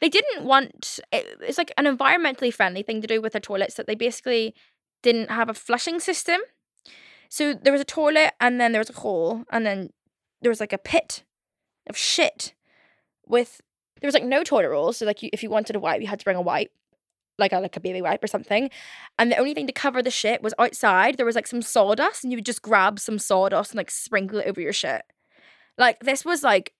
[0.02, 3.76] they didn't want it, it's like an environmentally friendly thing to do with the toilets
[3.76, 4.56] that they basically
[5.04, 6.42] didn't have a flushing system.
[7.30, 9.92] So there was a toilet and then there was a hole and then
[10.42, 11.24] there was like a pit
[11.88, 12.54] of shit
[13.30, 13.62] with
[14.02, 14.98] there was like no toilet rolls.
[14.98, 16.72] So like you, if you wanted a wipe, you had to bring a wipe,
[17.38, 18.70] like a like a baby wipe or something.
[19.18, 21.18] And the only thing to cover the shit was outside.
[21.18, 24.40] There was like some sawdust, and you would just grab some sawdust and like sprinkle
[24.40, 25.04] it over your shit.
[25.78, 26.74] Like this was like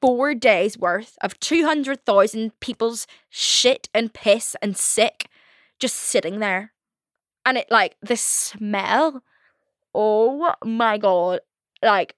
[0.00, 5.28] four days worth of two hundred thousand people's shit and piss and sick
[5.80, 6.72] just sitting there,
[7.44, 9.22] and it like the smell.
[9.94, 11.40] Oh my god!
[11.82, 12.16] Like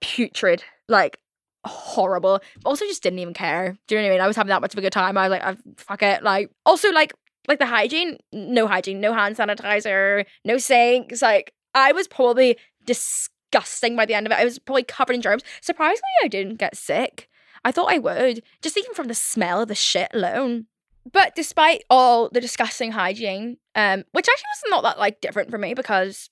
[0.00, 0.64] putrid.
[0.88, 1.18] Like
[1.64, 2.40] horrible.
[2.64, 3.76] Also, just didn't even care.
[3.86, 4.20] Do you know what I mean?
[4.22, 5.16] I was having that much of a good time.
[5.16, 6.22] I was like, I, fuck it.
[6.22, 7.14] Like, also, like,
[7.48, 11.22] like the hygiene, no hygiene, no hand sanitizer, no sinks.
[11.22, 14.38] Like, I was probably disgusting by the end of it.
[14.38, 15.42] I was probably covered in germs.
[15.60, 17.28] Surprisingly, I didn't get sick.
[17.64, 20.66] I thought I would, just even from the smell of the shit alone.
[21.10, 25.58] But despite all the disgusting hygiene, um, which actually was not that like different for
[25.58, 26.30] me because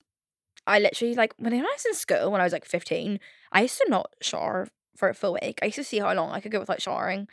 [0.65, 3.19] I literally like when I was in school when I was like 15,
[3.51, 5.59] I used to not shower for a full week.
[5.61, 7.27] I used to see how long I could go without showering.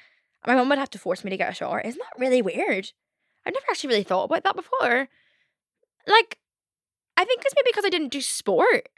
[0.46, 1.80] My mum would have to force me to get a shower.
[1.80, 2.92] Isn't that really weird?
[3.44, 5.08] I've never actually really thought about that before.
[6.06, 6.38] Like,
[7.16, 8.88] I think it's maybe because I didn't do sport.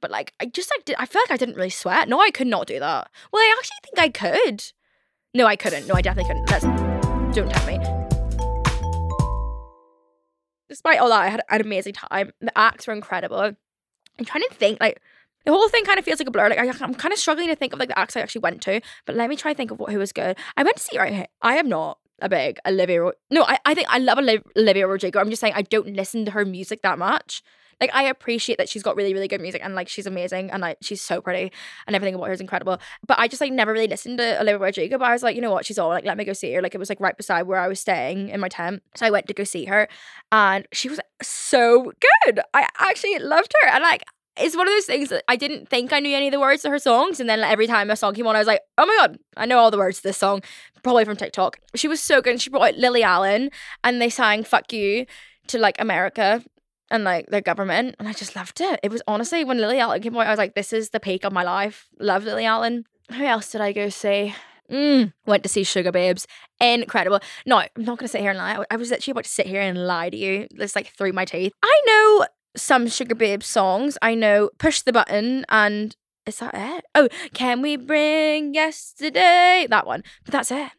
[0.00, 2.08] But like, I just like, did, I feel like I didn't really sweat.
[2.08, 3.10] No, I could not do that.
[3.32, 4.64] Well, I actually think I could.
[5.34, 5.86] No, I couldn't.
[5.86, 6.50] No, I definitely couldn't.
[6.50, 6.64] Let's
[7.34, 7.78] don't tell me.
[10.68, 12.32] Despite all that, I had an amazing time.
[12.40, 13.38] The acts were incredible.
[13.40, 15.00] I'm trying to think, like,
[15.48, 16.50] the whole thing kind of feels like a blur.
[16.50, 18.60] Like I, am kind of struggling to think of like the acts I actually went
[18.62, 18.82] to.
[19.06, 20.36] But let me try think of what who was good.
[20.58, 21.26] I went to see right here.
[21.40, 23.12] I am not a big Olivia.
[23.30, 25.18] No, I, I think I love Olivia Rodrigo.
[25.18, 27.42] I'm just saying I don't listen to her music that much.
[27.80, 30.60] Like I appreciate that she's got really really good music and like she's amazing and
[30.60, 31.50] like she's so pretty
[31.86, 32.78] and everything about her is incredible.
[33.06, 34.98] But I just like never really listened to Olivia Rodrigo.
[34.98, 35.88] But I was like, you know what, she's on.
[35.88, 36.60] Like let me go see her.
[36.60, 39.10] Like it was like right beside where I was staying in my tent, so I
[39.10, 39.88] went to go see her,
[40.30, 41.92] and she was so
[42.26, 42.40] good.
[42.52, 44.02] I actually loved her and like
[44.38, 46.62] it's one of those things that I didn't think I knew any of the words
[46.62, 48.86] to her songs, and then every time a song came on, I was like, "Oh
[48.86, 50.42] my god, I know all the words to this song."
[50.82, 51.58] Probably from TikTok.
[51.74, 52.32] She was so good.
[52.32, 53.50] And she brought out Lily Allen,
[53.84, 55.06] and they sang "Fuck You"
[55.48, 56.42] to like America
[56.90, 58.80] and like their government, and I just loved it.
[58.82, 61.24] It was honestly when Lily Allen came out, I was like, "This is the peak
[61.24, 62.84] of my life." Love Lily Allen.
[63.12, 64.34] Who else did I go see?
[64.70, 66.26] Mm, went to see Sugababes.
[66.60, 67.20] Incredible.
[67.46, 68.62] No, I'm not going to sit here and lie.
[68.70, 70.46] I was actually about to sit here and lie to you.
[70.50, 71.52] It's like through my teeth.
[71.62, 73.98] I know some Sugababes songs.
[74.02, 76.84] I know Push the Button and is that it?
[76.94, 79.66] Oh, Can We Bring Yesterday?
[79.68, 80.04] That one.
[80.24, 80.72] But that's it.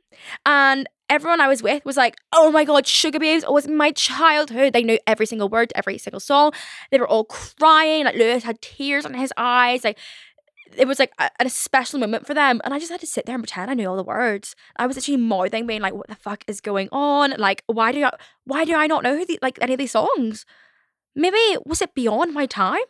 [0.46, 3.92] And everyone I was with was like, oh my god, Sugar Sugababes was oh, my
[3.92, 4.74] childhood.
[4.74, 6.52] They knew every single word, every single song.
[6.92, 8.06] They were all crying.
[8.06, 9.84] Like Lewis had tears on his eyes.
[9.84, 9.98] Like
[10.78, 12.62] it was like a, a, special moment for them.
[12.64, 14.56] And I just had to sit there and pretend I knew all the words.
[14.78, 17.32] I was actually mouthing, being like, what the fuck is going on?
[17.38, 18.12] Like, why do I
[18.46, 20.46] why do I not know who the, like any of these songs?
[21.16, 22.86] Maybe was it beyond my time?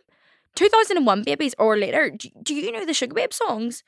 [0.55, 2.09] 2001 babies or later.
[2.09, 3.83] Do, do you know the Sugababe songs?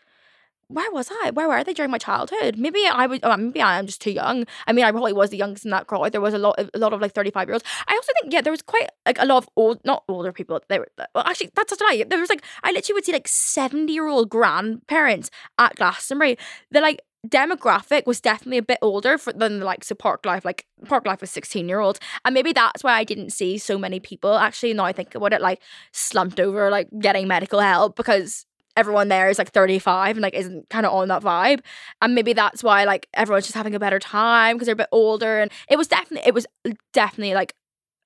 [0.67, 1.32] Where was I?
[1.32, 2.58] Where were they during my childhood?
[2.58, 3.20] Maybe I was.
[3.24, 4.46] Oh, maybe I am just too young.
[4.67, 6.13] I mean, I probably was the youngest in that crowd.
[6.13, 7.65] There was a lot, of, a lot of like thirty five year olds.
[7.89, 10.62] I also think, yeah, there was quite like a lot of old, not older people.
[10.70, 12.06] They were well, actually that's a lie.
[12.08, 16.38] There was like I literally would see like seventy year old grandparents at Glastonbury.
[16.72, 20.44] They're like demographic was definitely a bit older for, than the likes of Parklife.
[20.44, 22.00] Like Parklife was 16 year olds.
[22.26, 25.34] And maybe that's why I didn't see so many people actually now I think about
[25.34, 28.46] it like slumped over like getting medical help because
[28.78, 31.62] everyone there is like 35 and like isn't kind of on that vibe.
[32.02, 34.88] And maybe that's why like everyone's just having a better time because they're a bit
[34.92, 35.40] older.
[35.40, 36.48] And it was definitely it was
[36.94, 37.54] definitely like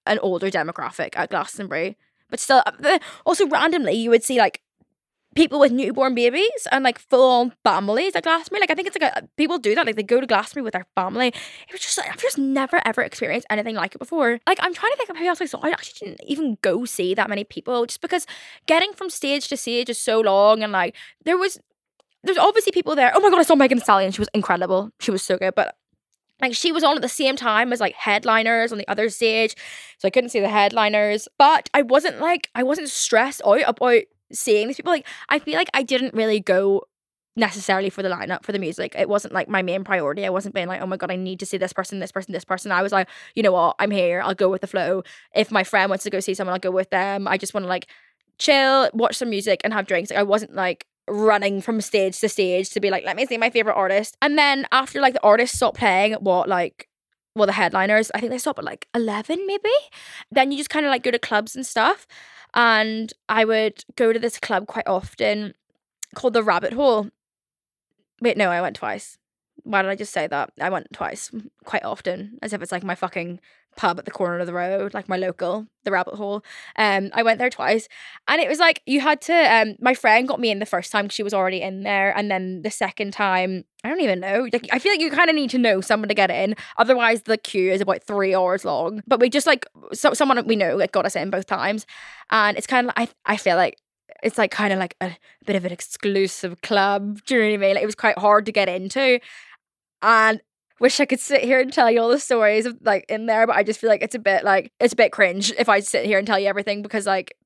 [0.05, 1.97] an older demographic at Glastonbury.
[2.29, 4.61] But still, uh, also randomly, you would see like
[5.35, 8.61] people with newborn babies and like full on families at Glastonbury.
[8.61, 9.85] Like I think it's like a, people do that.
[9.85, 11.27] Like they go to Glastonbury with their family.
[11.27, 14.39] It was just like I've just never ever experienced anything like it before.
[14.47, 15.59] Like I'm trying to think of who else I saw.
[15.61, 18.25] I actually didn't even go see that many people just because
[18.65, 20.95] getting from stage to stage is so long and like
[21.25, 21.59] there was
[22.23, 23.11] there's obviously people there.
[23.13, 24.11] Oh my god, I saw Megan Thee Stallion.
[24.11, 24.89] She was incredible.
[24.99, 25.75] She was so good, but
[26.41, 29.55] like she was on at the same time as like headliners on the other stage
[29.97, 34.03] so i couldn't see the headliners but i wasn't like i wasn't stressed out about
[34.31, 34.91] seeing these people.
[34.91, 36.83] Like I feel like I didn't really go
[37.37, 38.95] necessarily for the lineup for the music.
[38.97, 40.25] It wasn't like my main priority.
[40.25, 42.31] I wasn't being like, oh my god, I need to see this person, this person,
[42.31, 42.71] this person.
[42.71, 44.21] I was like, you know what, I'm here.
[44.21, 45.03] I'll go with the flow.
[45.35, 47.27] If my friend wants to go see someone, I'll go with them.
[47.27, 47.87] I just want to like
[48.37, 50.11] chill, watch some music, and have drinks.
[50.11, 53.37] Like I wasn't like running from stage to stage to be like, let me see
[53.37, 54.15] my favorite artist.
[54.21, 56.87] And then after like the artist stopped playing, what like
[57.35, 59.69] well, the headliners, I think they stop at like 11 maybe.
[60.31, 62.07] Then you just kind of like go to clubs and stuff.
[62.55, 65.53] And I would go to this club quite often
[66.15, 67.09] called the Rabbit Hole.
[68.21, 69.17] Wait, no, I went twice.
[69.63, 70.51] Why did I just say that?
[70.59, 71.31] I went twice,
[71.65, 73.39] quite often, as if it's like my fucking
[73.75, 76.43] pub at the corner of the road, like my local, the Rabbit Hole.
[76.75, 77.87] Um, I went there twice,
[78.27, 79.33] and it was like you had to.
[79.33, 82.29] Um, my friend got me in the first time she was already in there, and
[82.29, 84.47] then the second time, I don't even know.
[84.51, 87.23] Like I feel like you kind of need to know someone to get in, otherwise
[87.23, 89.01] the queue is about three hours long.
[89.07, 91.85] But we just like so someone we know like got us in both times,
[92.29, 93.77] and it's kind of I I feel like
[94.23, 97.19] it's like kind of like a, bit of an exclusive club.
[97.25, 97.75] Do you know what I mean?
[97.75, 99.19] Like it was quite hard to get into.
[100.01, 100.41] And
[100.79, 103.47] wish I could sit here and tell you all the stories of like in there,
[103.47, 105.79] but I just feel like it's a bit like it's a bit cringe if I
[105.79, 107.37] sit here and tell you everything because like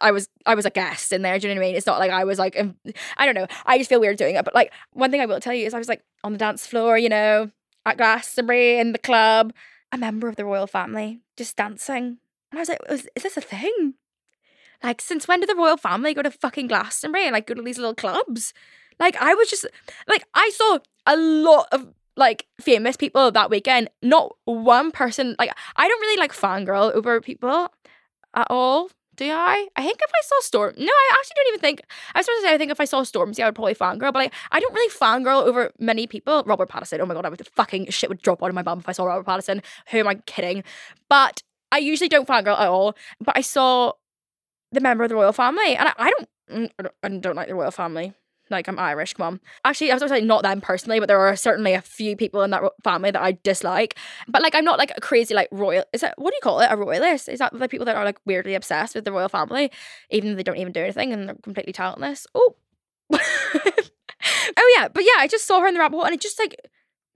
[0.00, 1.38] I was I was a guest in there.
[1.38, 1.76] Do you know what I mean?
[1.76, 2.76] It's not like I was like um,
[3.16, 3.46] I don't know.
[3.66, 4.44] I just feel weird doing it.
[4.44, 6.66] But like one thing I will tell you is I was like on the dance
[6.66, 7.50] floor, you know,
[7.86, 9.52] at Glastonbury in the club,
[9.92, 12.18] a member of the royal family just dancing,
[12.50, 13.94] and I was like, is, is this a thing?
[14.82, 17.62] Like, since when did the royal family go to fucking Glastonbury and like go to
[17.62, 18.52] these little clubs?
[19.00, 19.66] Like, I was just
[20.06, 23.90] like, I saw a lot of like famous people that weekend.
[24.02, 27.72] Not one person, like, I don't really like fangirl over people
[28.34, 28.90] at all.
[29.16, 29.68] Do I?
[29.76, 31.82] I think if I saw Storm, no, I actually don't even think.
[32.14, 34.12] I was supposed to say I think if I saw Stormzy, I would probably fangirl,
[34.12, 36.42] but like I don't really fangirl over many people.
[36.46, 38.80] Robert Pattinson, oh my god, I would fucking shit would drop out of my bum
[38.80, 39.62] if I saw Robert Pattinson.
[39.90, 40.64] Who am I kidding?
[41.08, 42.96] But I usually don't fangirl at all.
[43.20, 43.92] But I saw
[44.72, 47.36] the member of the royal family, and I, I don't, mm, I don't, I don't
[47.36, 48.14] like the royal family.
[48.50, 49.40] Like I'm Irish, come on.
[49.64, 52.14] Actually, I was going to say not them personally, but there are certainly a few
[52.16, 53.96] people in that family that I dislike.
[54.28, 55.84] But like, I'm not like a crazy like royal.
[55.92, 56.68] Is that what do you call it?
[56.70, 57.28] A royalist?
[57.28, 59.70] Is that the people that are like weirdly obsessed with the royal family,
[60.10, 62.26] even though they don't even do anything and they're completely talentless?
[62.34, 62.56] Oh,
[63.12, 66.38] oh yeah, but yeah, I just saw her in the rabbit hole, and it just
[66.38, 66.54] like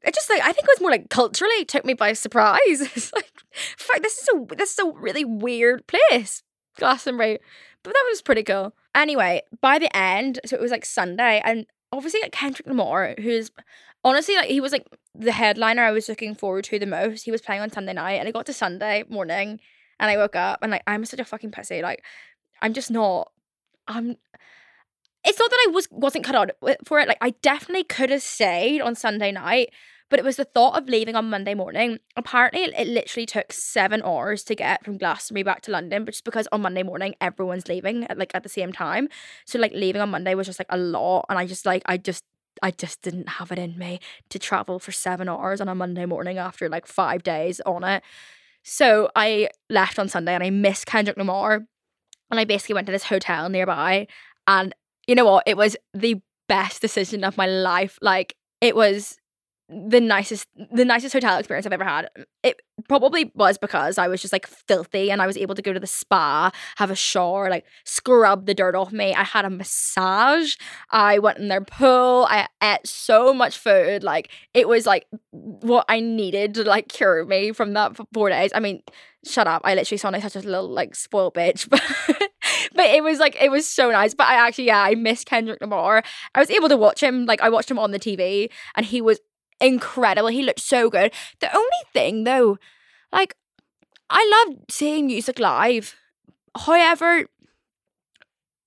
[0.02, 2.60] it just like I think it was more like culturally took me by surprise.
[2.80, 6.42] it's like, fuck, this is a this is a really weird place.
[6.78, 7.38] Glastonbury.
[7.82, 8.74] But that was pretty cool.
[8.98, 13.48] Anyway, by the end, so it was like Sunday, and obviously like Kendrick Lamar, who's
[14.02, 17.24] honestly like he was like the headliner I was looking forward to the most.
[17.24, 19.61] He was playing on Sunday night, and I got to Sunday morning,
[20.00, 21.80] and I woke up and like I'm such a fucking pussy.
[21.80, 22.02] Like
[22.61, 23.30] I'm just not.
[23.87, 24.16] I'm.
[25.24, 26.50] It's not that I was wasn't cut out
[26.84, 27.06] for it.
[27.06, 29.70] Like I definitely could have stayed on Sunday night,
[30.11, 31.99] but it was the thought of leaving on Monday morning.
[32.16, 36.25] Apparently, it literally took seven hours to get from Glastonbury back to London, but just
[36.25, 39.09] because on Monday morning everyone's leaving at like at the same time.
[39.44, 41.97] So like leaving on Monday was just like a lot, and I just like I
[41.97, 42.25] just
[42.62, 46.07] I just didn't have it in me to travel for seven hours on a Monday
[46.07, 48.03] morning after like five days on it.
[48.62, 51.66] So I left on Sunday and I missed Kendrick Lamar.
[52.31, 54.07] And I basically went to this hotel nearby.
[54.47, 54.75] And
[55.07, 55.44] you know what?
[55.47, 57.99] It was the best decision of my life.
[58.03, 59.16] Like, it was
[59.68, 62.09] the nicest the nicest hotel experience I've ever had.
[62.42, 65.72] It probably was because I was just like filthy and I was able to go
[65.74, 69.14] to the spa, have a shower, like scrub the dirt off me.
[69.14, 70.54] I had a massage.
[70.90, 72.26] I went in their pool.
[72.31, 74.02] I ate so much food.
[74.02, 78.31] Like it was like what I needed to like cure me from that for four
[78.31, 78.50] days.
[78.54, 78.83] I mean,
[79.26, 79.62] shut up.
[79.64, 81.83] I literally sound like such a little like spoiled bitch, but
[82.74, 84.14] but it was like it was so nice.
[84.14, 86.02] But I actually yeah, I miss Kendrick Lamar.
[86.35, 87.26] I was able to watch him.
[87.26, 89.18] Like I watched him on the TV, and he was
[89.61, 90.29] incredible.
[90.29, 91.12] He looked so good.
[91.40, 92.59] The only thing though,
[93.12, 93.35] like,
[94.11, 95.94] I love seeing music live.
[96.57, 97.27] However,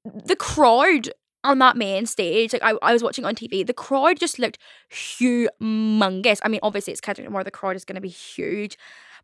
[0.06, 1.10] the crowd
[1.44, 4.60] on that main stage, like I, I was watching on TV, the crowd just looked
[4.92, 6.40] humongous.
[6.44, 8.78] I mean, obviously it's Kendrick Lamar, the crowd is gonna be huge.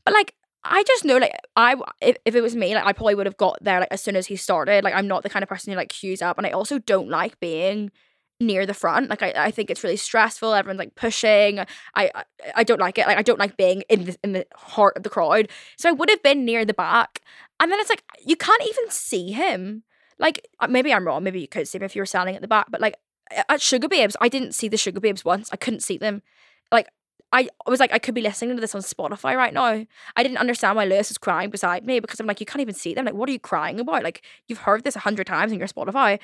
[0.06, 3.16] But like I just know like I if, if it was me, like I probably
[3.16, 4.84] would have got there like as soon as he started.
[4.84, 7.10] Like I'm not the kind of person who like queues up and I also don't
[7.10, 7.92] like being
[8.40, 9.10] near the front.
[9.10, 10.54] Like I, I think it's really stressful.
[10.54, 11.60] Everyone's like pushing.
[11.60, 12.24] I, I,
[12.56, 13.08] I don't like it.
[13.08, 15.50] Like I don't like being in the in the heart of the crowd.
[15.78, 17.22] So I would have been near the back.
[17.60, 19.84] And then it's like you can't even see him.
[20.20, 21.24] Like uh, maybe I'm wrong.
[21.24, 22.68] Maybe you could see him if you were standing at the back.
[22.70, 22.96] But like
[23.32, 25.50] at Sugababes, I didn't see the Sugababes once.
[25.52, 26.22] I couldn't see them.
[26.72, 26.88] Like
[27.34, 29.86] I was like, I could be listening to this on Spotify right now.
[30.16, 32.74] I didn't understand why Lewis was crying beside me because I'm like, you can't even
[32.74, 33.04] see them.
[33.04, 34.02] Like, what are you crying about?
[34.02, 36.20] Like, you've heard this a hundred times in your Spotify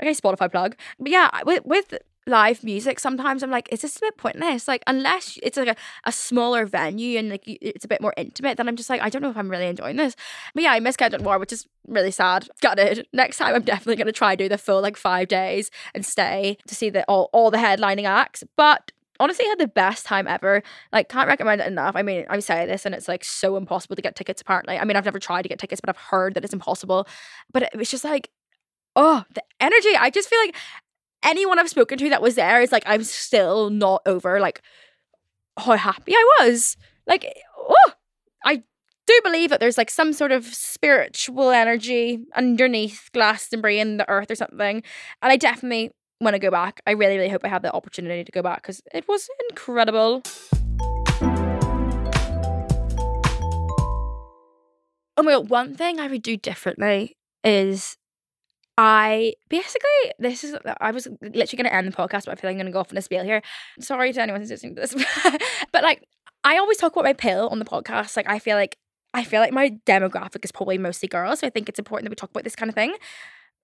[0.00, 0.76] okay, Spotify plug.
[0.98, 1.94] But yeah, with with
[2.26, 4.68] live music, sometimes I'm like, is this a bit pointless?
[4.68, 8.56] Like, unless it's like a, a smaller venue and like it's a bit more intimate,
[8.56, 10.16] then I'm just like, I don't know if I'm really enjoying this.
[10.54, 12.48] But yeah, I miss Kendrick Lamar, which is really sad.
[12.60, 13.06] Gutted.
[13.12, 16.74] Next time, I'm definitely gonna try do the full like five days and stay to
[16.74, 18.44] see the all all the headlining acts.
[18.56, 20.62] But honestly had the best time ever.
[20.92, 21.94] Like, can't recommend it enough.
[21.94, 24.78] I mean, I say this and it's like so impossible to get tickets, apparently.
[24.78, 27.06] I mean, I've never tried to get tickets, but I've heard that it's impossible.
[27.52, 28.30] But it was just like
[28.96, 29.96] oh, the energy.
[29.96, 30.56] I just feel like
[31.22, 34.62] anyone I've spoken to that was there is like, I'm still not over like
[35.58, 36.76] how happy I was.
[37.06, 37.92] Like, oh,
[38.44, 38.62] I
[39.06, 44.30] do believe that there's like some sort of spiritual energy underneath Glastonbury and the earth
[44.30, 44.82] or something.
[45.22, 46.80] And I definitely want to go back.
[46.86, 50.22] I really, really hope I have the opportunity to go back because it was incredible.
[55.16, 57.96] Oh my god, one thing I would do differently is
[58.82, 62.54] I basically this is I was literally gonna end the podcast, but I feel like
[62.54, 63.42] I'm gonna go off on a spiel here.
[63.78, 64.94] Sorry to anyone who's listening to this.
[65.72, 66.02] but like
[66.44, 68.16] I always talk about my pill on the podcast.
[68.16, 68.78] Like I feel like
[69.12, 72.10] I feel like my demographic is probably mostly girls, so I think it's important that
[72.10, 72.94] we talk about this kind of thing.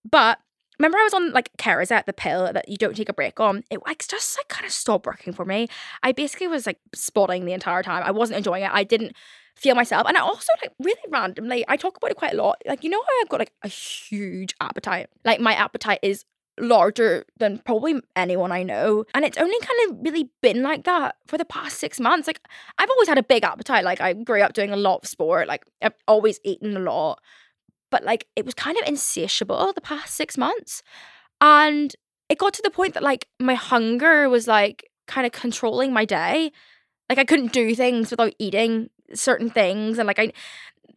[0.04, 0.38] But
[0.78, 3.64] remember, I was on like Cerazette, the pill that you don't take a break on.
[3.70, 5.68] It like just like kind of stopped working for me.
[6.02, 8.02] I basically was like spotting the entire time.
[8.04, 8.70] I wasn't enjoying it.
[8.70, 9.16] I didn't
[9.56, 11.64] feel myself, and I also like really randomly.
[11.68, 12.60] I talk about it quite a lot.
[12.66, 15.08] Like you know how I've got like a huge appetite.
[15.24, 16.24] Like my appetite is
[16.60, 19.04] larger than probably anyone I know.
[19.14, 22.26] And it's only kind of really been like that for the past six months.
[22.26, 22.40] Like,
[22.78, 23.84] I've always had a big appetite.
[23.84, 25.48] Like, I grew up doing a lot of sport.
[25.48, 27.20] Like, I've always eaten a lot.
[27.90, 30.82] But, like, it was kind of insatiable the past six months.
[31.40, 31.94] And
[32.28, 36.04] it got to the point that, like, my hunger was, like, kind of controlling my
[36.04, 36.52] day.
[37.08, 39.98] Like, I couldn't do things without eating certain things.
[39.98, 40.32] And, like, I,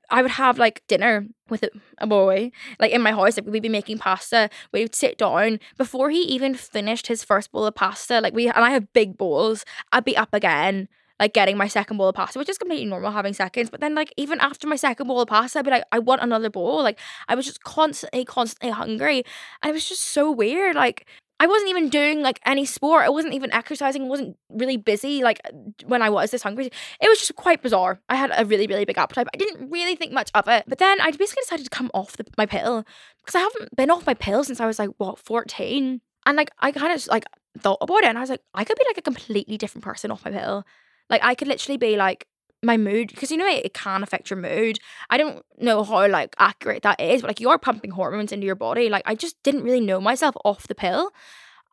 [0.09, 1.65] I would have like dinner with
[1.99, 3.37] a boy, like in my house.
[3.37, 4.49] Like we'd be making pasta.
[4.71, 8.19] We'd sit down before he even finished his first bowl of pasta.
[8.21, 9.65] Like we and I have big bowls.
[9.91, 10.87] I'd be up again,
[11.19, 13.69] like getting my second bowl of pasta, which is completely normal having seconds.
[13.69, 16.21] But then like even after my second bowl of pasta, I'd be like, I want
[16.21, 16.81] another bowl.
[16.81, 19.23] Like I was just constantly, constantly hungry,
[19.61, 20.75] and it was just so weird.
[20.75, 21.07] Like
[21.41, 23.05] I wasn't even doing like any sport.
[23.05, 24.03] I wasn't even exercising.
[24.03, 25.39] I wasn't really busy like
[25.85, 26.65] when I was this hungry.
[26.65, 28.01] It was just quite bizarre.
[28.09, 30.65] I had a really, really big appetite, I didn't really think much of it.
[30.67, 32.85] But then I basically decided to come off the, my pill
[33.19, 36.01] because I haven't been off my pill since I was like, what, 14?
[36.25, 37.25] And like, I kind of like
[37.57, 40.11] thought about it and I was like, I could be like a completely different person
[40.11, 40.65] off my pill.
[41.09, 42.27] Like, I could literally be like,
[42.61, 44.79] my mood because you know it, it, can affect your mood
[45.09, 48.45] i don't know how like accurate that is but like you are pumping hormones into
[48.45, 51.11] your body like i just didn't really know myself off the pill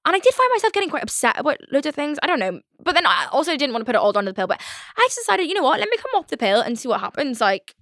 [0.07, 2.17] and I did find myself getting quite upset about loads of things.
[2.23, 2.61] I don't know.
[2.81, 4.47] But then I also didn't want to put it all down to the pill.
[4.47, 4.63] But
[4.97, 5.81] I just decided, you know what?
[5.81, 7.41] Let me come off the pill and see what happens.
[7.41, 7.75] Like,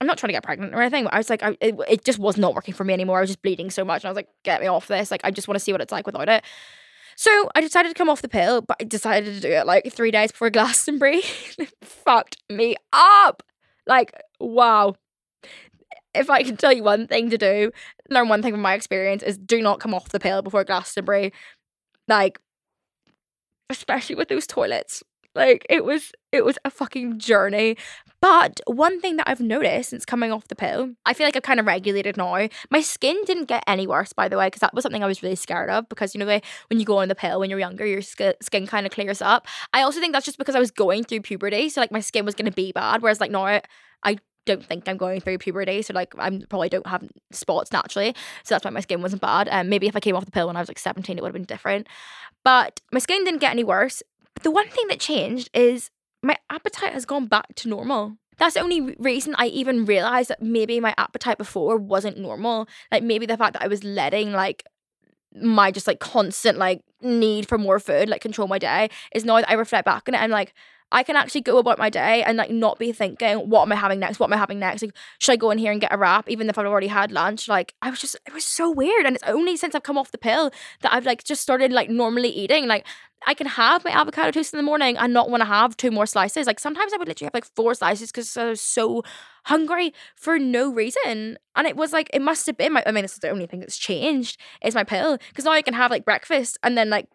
[0.00, 2.04] I'm not trying to get pregnant or anything, but I was like, I, it, it
[2.04, 3.18] just was not working for me anymore.
[3.18, 4.02] I was just bleeding so much.
[4.02, 5.12] And I was like, get me off this.
[5.12, 6.42] Like, I just want to see what it's like without it.
[7.22, 9.92] So I decided to come off the pill, but I decided to do it like
[9.92, 11.22] three days before Glastonbury.
[11.80, 13.44] fucked me up.
[13.86, 14.96] Like, wow.
[16.16, 17.70] If I can tell you one thing to do,
[18.10, 21.32] learn one thing from my experience is do not come off the pill before Glastonbury.
[22.08, 22.40] Like,
[23.70, 25.04] especially with those toilets.
[25.36, 27.76] Like it was it was a fucking journey.
[28.22, 31.42] But one thing that I've noticed since coming off the pill, I feel like I've
[31.42, 32.48] kind of regulated now.
[32.70, 35.24] My skin didn't get any worse, by the way, because that was something I was
[35.24, 35.88] really scared of.
[35.88, 38.68] Because you know, when you go on the pill when you're younger, your sk- skin
[38.68, 39.48] kind of clears up.
[39.74, 42.24] I also think that's just because I was going through puberty, so like my skin
[42.24, 43.02] was gonna be bad.
[43.02, 43.62] Whereas like now, I,
[44.44, 48.54] don't think I'm going through puberty, so like I probably don't have spots naturally, so
[48.54, 49.48] that's why my skin wasn't bad.
[49.48, 51.22] And um, maybe if I came off the pill when I was like 17, it
[51.22, 51.86] would have been different.
[52.44, 54.02] But my skin didn't get any worse.
[54.34, 55.90] But the one thing that changed is
[56.22, 58.16] my appetite has gone back to normal.
[58.38, 62.68] That's the only reason I even realized that maybe my appetite before wasn't normal.
[62.90, 64.64] Like maybe the fact that I was letting like
[65.34, 69.36] my just like constant like need for more food like control my day is now
[69.36, 70.54] that I reflect back on it, I'm like,
[70.92, 73.76] I can actually go about my day and like not be thinking, what am I
[73.76, 74.20] having next?
[74.20, 74.82] What am I having next?
[74.82, 77.10] Like, should I go in here and get a wrap, even if I've already had
[77.10, 77.48] lunch?
[77.48, 79.06] Like, I was just, it was so weird.
[79.06, 80.50] And it's only since I've come off the pill
[80.82, 82.66] that I've like just started like normally eating.
[82.66, 82.86] Like,
[83.26, 85.90] I can have my avocado toast in the morning and not want to have two
[85.90, 86.46] more slices.
[86.46, 89.02] Like sometimes I would literally have like four slices because I was so
[89.44, 91.38] hungry for no reason.
[91.54, 93.46] And it was like it must have been my I mean, this is the only
[93.46, 95.18] thing that's changed is my pill.
[95.28, 97.08] Because now I can have like breakfast and then like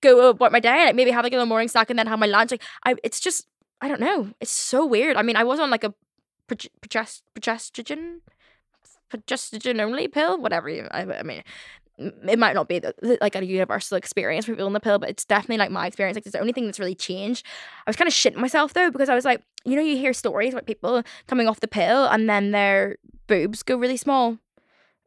[0.00, 2.06] go uh, about my day, like maybe have like a little morning snack and then
[2.06, 2.50] have my lunch.
[2.50, 3.46] Like I, it's just
[3.80, 4.30] I don't know.
[4.40, 5.16] It's so weird.
[5.16, 5.94] I mean, I was on like a
[6.48, 8.20] progesterone,
[9.10, 10.68] progesterone only pill, whatever.
[10.68, 11.42] You, I, I mean,
[11.98, 15.10] it might not be the, like a universal experience for people on the pill, but
[15.10, 16.16] it's definitely like my experience.
[16.16, 17.46] Like, it's the only thing that's really changed.
[17.86, 20.12] I was kind of shitting myself though because I was like, you know, you hear
[20.12, 24.38] stories about people coming off the pill and then their boobs go really small,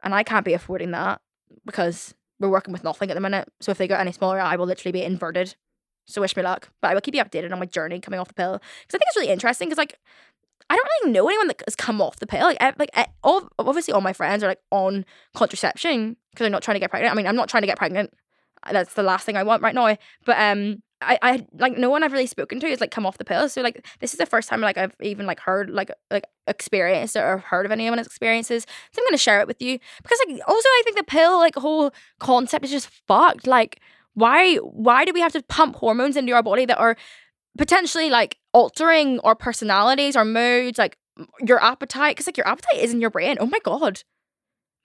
[0.04, 1.22] and I can't be affording that
[1.66, 3.48] because we're working with nothing at the minute.
[3.62, 5.56] So if they get any smaller, I will literally be inverted.
[6.06, 6.70] So wish me luck.
[6.82, 8.98] But I will keep you updated on my journey coming off the pill because I
[8.98, 9.68] think it's really interesting.
[9.68, 10.00] Because like,
[10.70, 12.42] I don't really know anyone that has come off the pill.
[12.42, 12.92] Like, I, like
[13.24, 16.92] all obviously all my friends are like on contraception because they're not trying to get
[16.92, 17.12] pregnant.
[17.12, 18.14] I mean, I'm not trying to get pregnant.
[18.70, 19.96] That's the last thing I want right now.
[20.26, 23.18] But um, I, I like no one I've really spoken to is like come off
[23.18, 23.48] the pill.
[23.50, 27.16] So like this is the first time like I've even like heard like like experienced
[27.16, 28.66] or heard of anyone's experiences.
[28.91, 31.56] So I'm gonna share it with you because like also I think the pill like
[31.56, 33.45] whole concept is just fucked.
[33.45, 33.80] Like
[34.16, 36.98] why why do we have to pump hormones into our body that are
[37.58, 40.98] potentially like altering our personalities, our moods, like
[41.45, 43.38] your appetite, because like your appetite is in your brain.
[43.39, 44.02] Oh my god.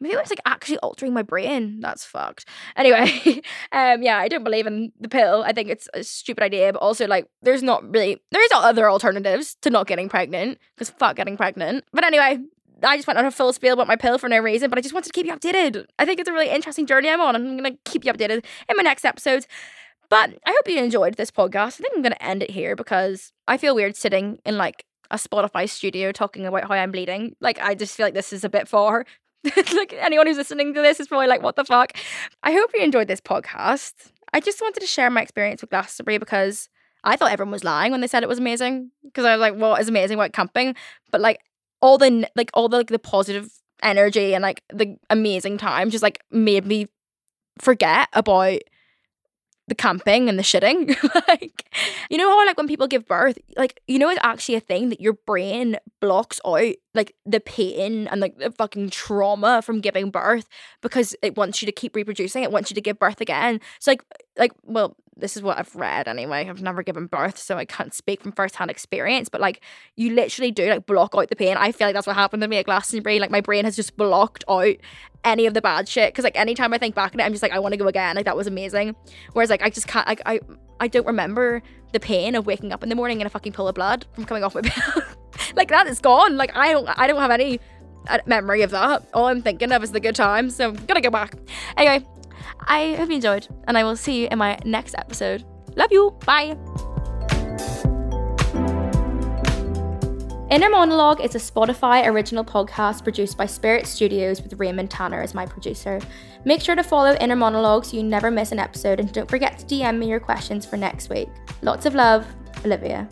[0.03, 1.79] Maybe it's like actually altering my brain.
[1.81, 2.45] That's fucked.
[2.77, 3.41] Anyway,
[3.73, 5.45] um, yeah, I don't believe in the pill.
[5.47, 9.57] I think it's a stupid idea, but also like there's not really there's other alternatives
[9.63, 11.85] to not getting pregnant because fuck getting pregnant.
[11.93, 12.39] But anyway,
[12.83, 14.83] I just went on a full spiel about my pill for no reason, but I
[14.83, 15.87] just wanted to keep you updated.
[16.01, 18.77] I think it's a really interesting journey I'm on, I'm gonna keep you updated in
[18.77, 19.47] my next episodes.
[20.09, 21.81] But I hope you enjoyed this podcast.
[21.81, 25.17] I think I'm gonna end it here because I feel weird sitting in like a
[25.17, 27.37] Spotify studio talking about how I'm bleeding.
[27.41, 29.07] Like I just feel like this is a bit far.
[29.75, 31.93] like anyone who's listening to this is probably like, what the fuck?
[32.43, 33.93] I hope you enjoyed this podcast.
[34.33, 36.69] I just wanted to share my experience with Glastonbury because
[37.05, 38.91] I thought everyone was lying when they said it was amazing.
[39.05, 40.75] Because I was like, what is amazing about camping?
[41.11, 41.41] But like
[41.81, 43.51] all the like all the like the positive
[43.83, 46.87] energy and like the amazing time just like made me
[47.59, 48.59] forget about
[49.69, 50.97] the camping and the shitting.
[51.29, 51.65] like,
[52.11, 54.89] you know how like when people give birth, like you know it's actually a thing
[54.89, 60.11] that your brain blocks out like the pain and like the fucking trauma from giving
[60.11, 60.49] birth
[60.83, 62.43] because it wants you to keep reproducing.
[62.43, 63.61] It wants you to give birth again.
[63.81, 64.05] So like
[64.39, 66.49] like well, this is what I've read anyway.
[66.49, 69.29] I've never given birth, so I can't speak from firsthand experience.
[69.29, 69.63] But like
[69.97, 71.57] you literally do like block out the pain.
[71.57, 73.21] I feel like that's what happened to me at Glastonbury.
[73.21, 74.75] Like my brain has just blocked out
[75.25, 76.15] any of the bad shit.
[76.15, 77.87] Cause like anytime I think back on it, I'm just like, I want to go
[77.87, 78.17] again.
[78.17, 78.97] Like that was amazing.
[79.33, 80.41] Whereas like I just can't like I
[80.81, 81.63] I don't remember
[81.93, 84.25] the pain of waking up in the morning in a fucking pool of blood from
[84.25, 85.03] coming off my pill.
[85.57, 86.37] like that is gone.
[86.37, 87.61] Like I don't I don't have any
[88.09, 89.07] uh, memory of that.
[89.13, 90.57] All I'm thinking of is the good times.
[90.57, 91.35] So I'm gonna go back.
[91.77, 92.05] Anyway,
[92.61, 95.45] I hope you enjoyed, and I will see you in my next episode.
[95.77, 96.17] Love you.
[96.25, 96.57] Bye.
[100.53, 105.33] Inner Monologue is a Spotify original podcast produced by Spirit Studios with Raymond Tannor as
[105.33, 105.99] my producer.
[106.45, 109.59] Make sure to follow Inner Monologue so you never miss an episode and don't forget
[109.61, 111.31] to DM me your questions for next week.
[111.63, 112.27] Lots of love,
[112.67, 113.09] Olivia.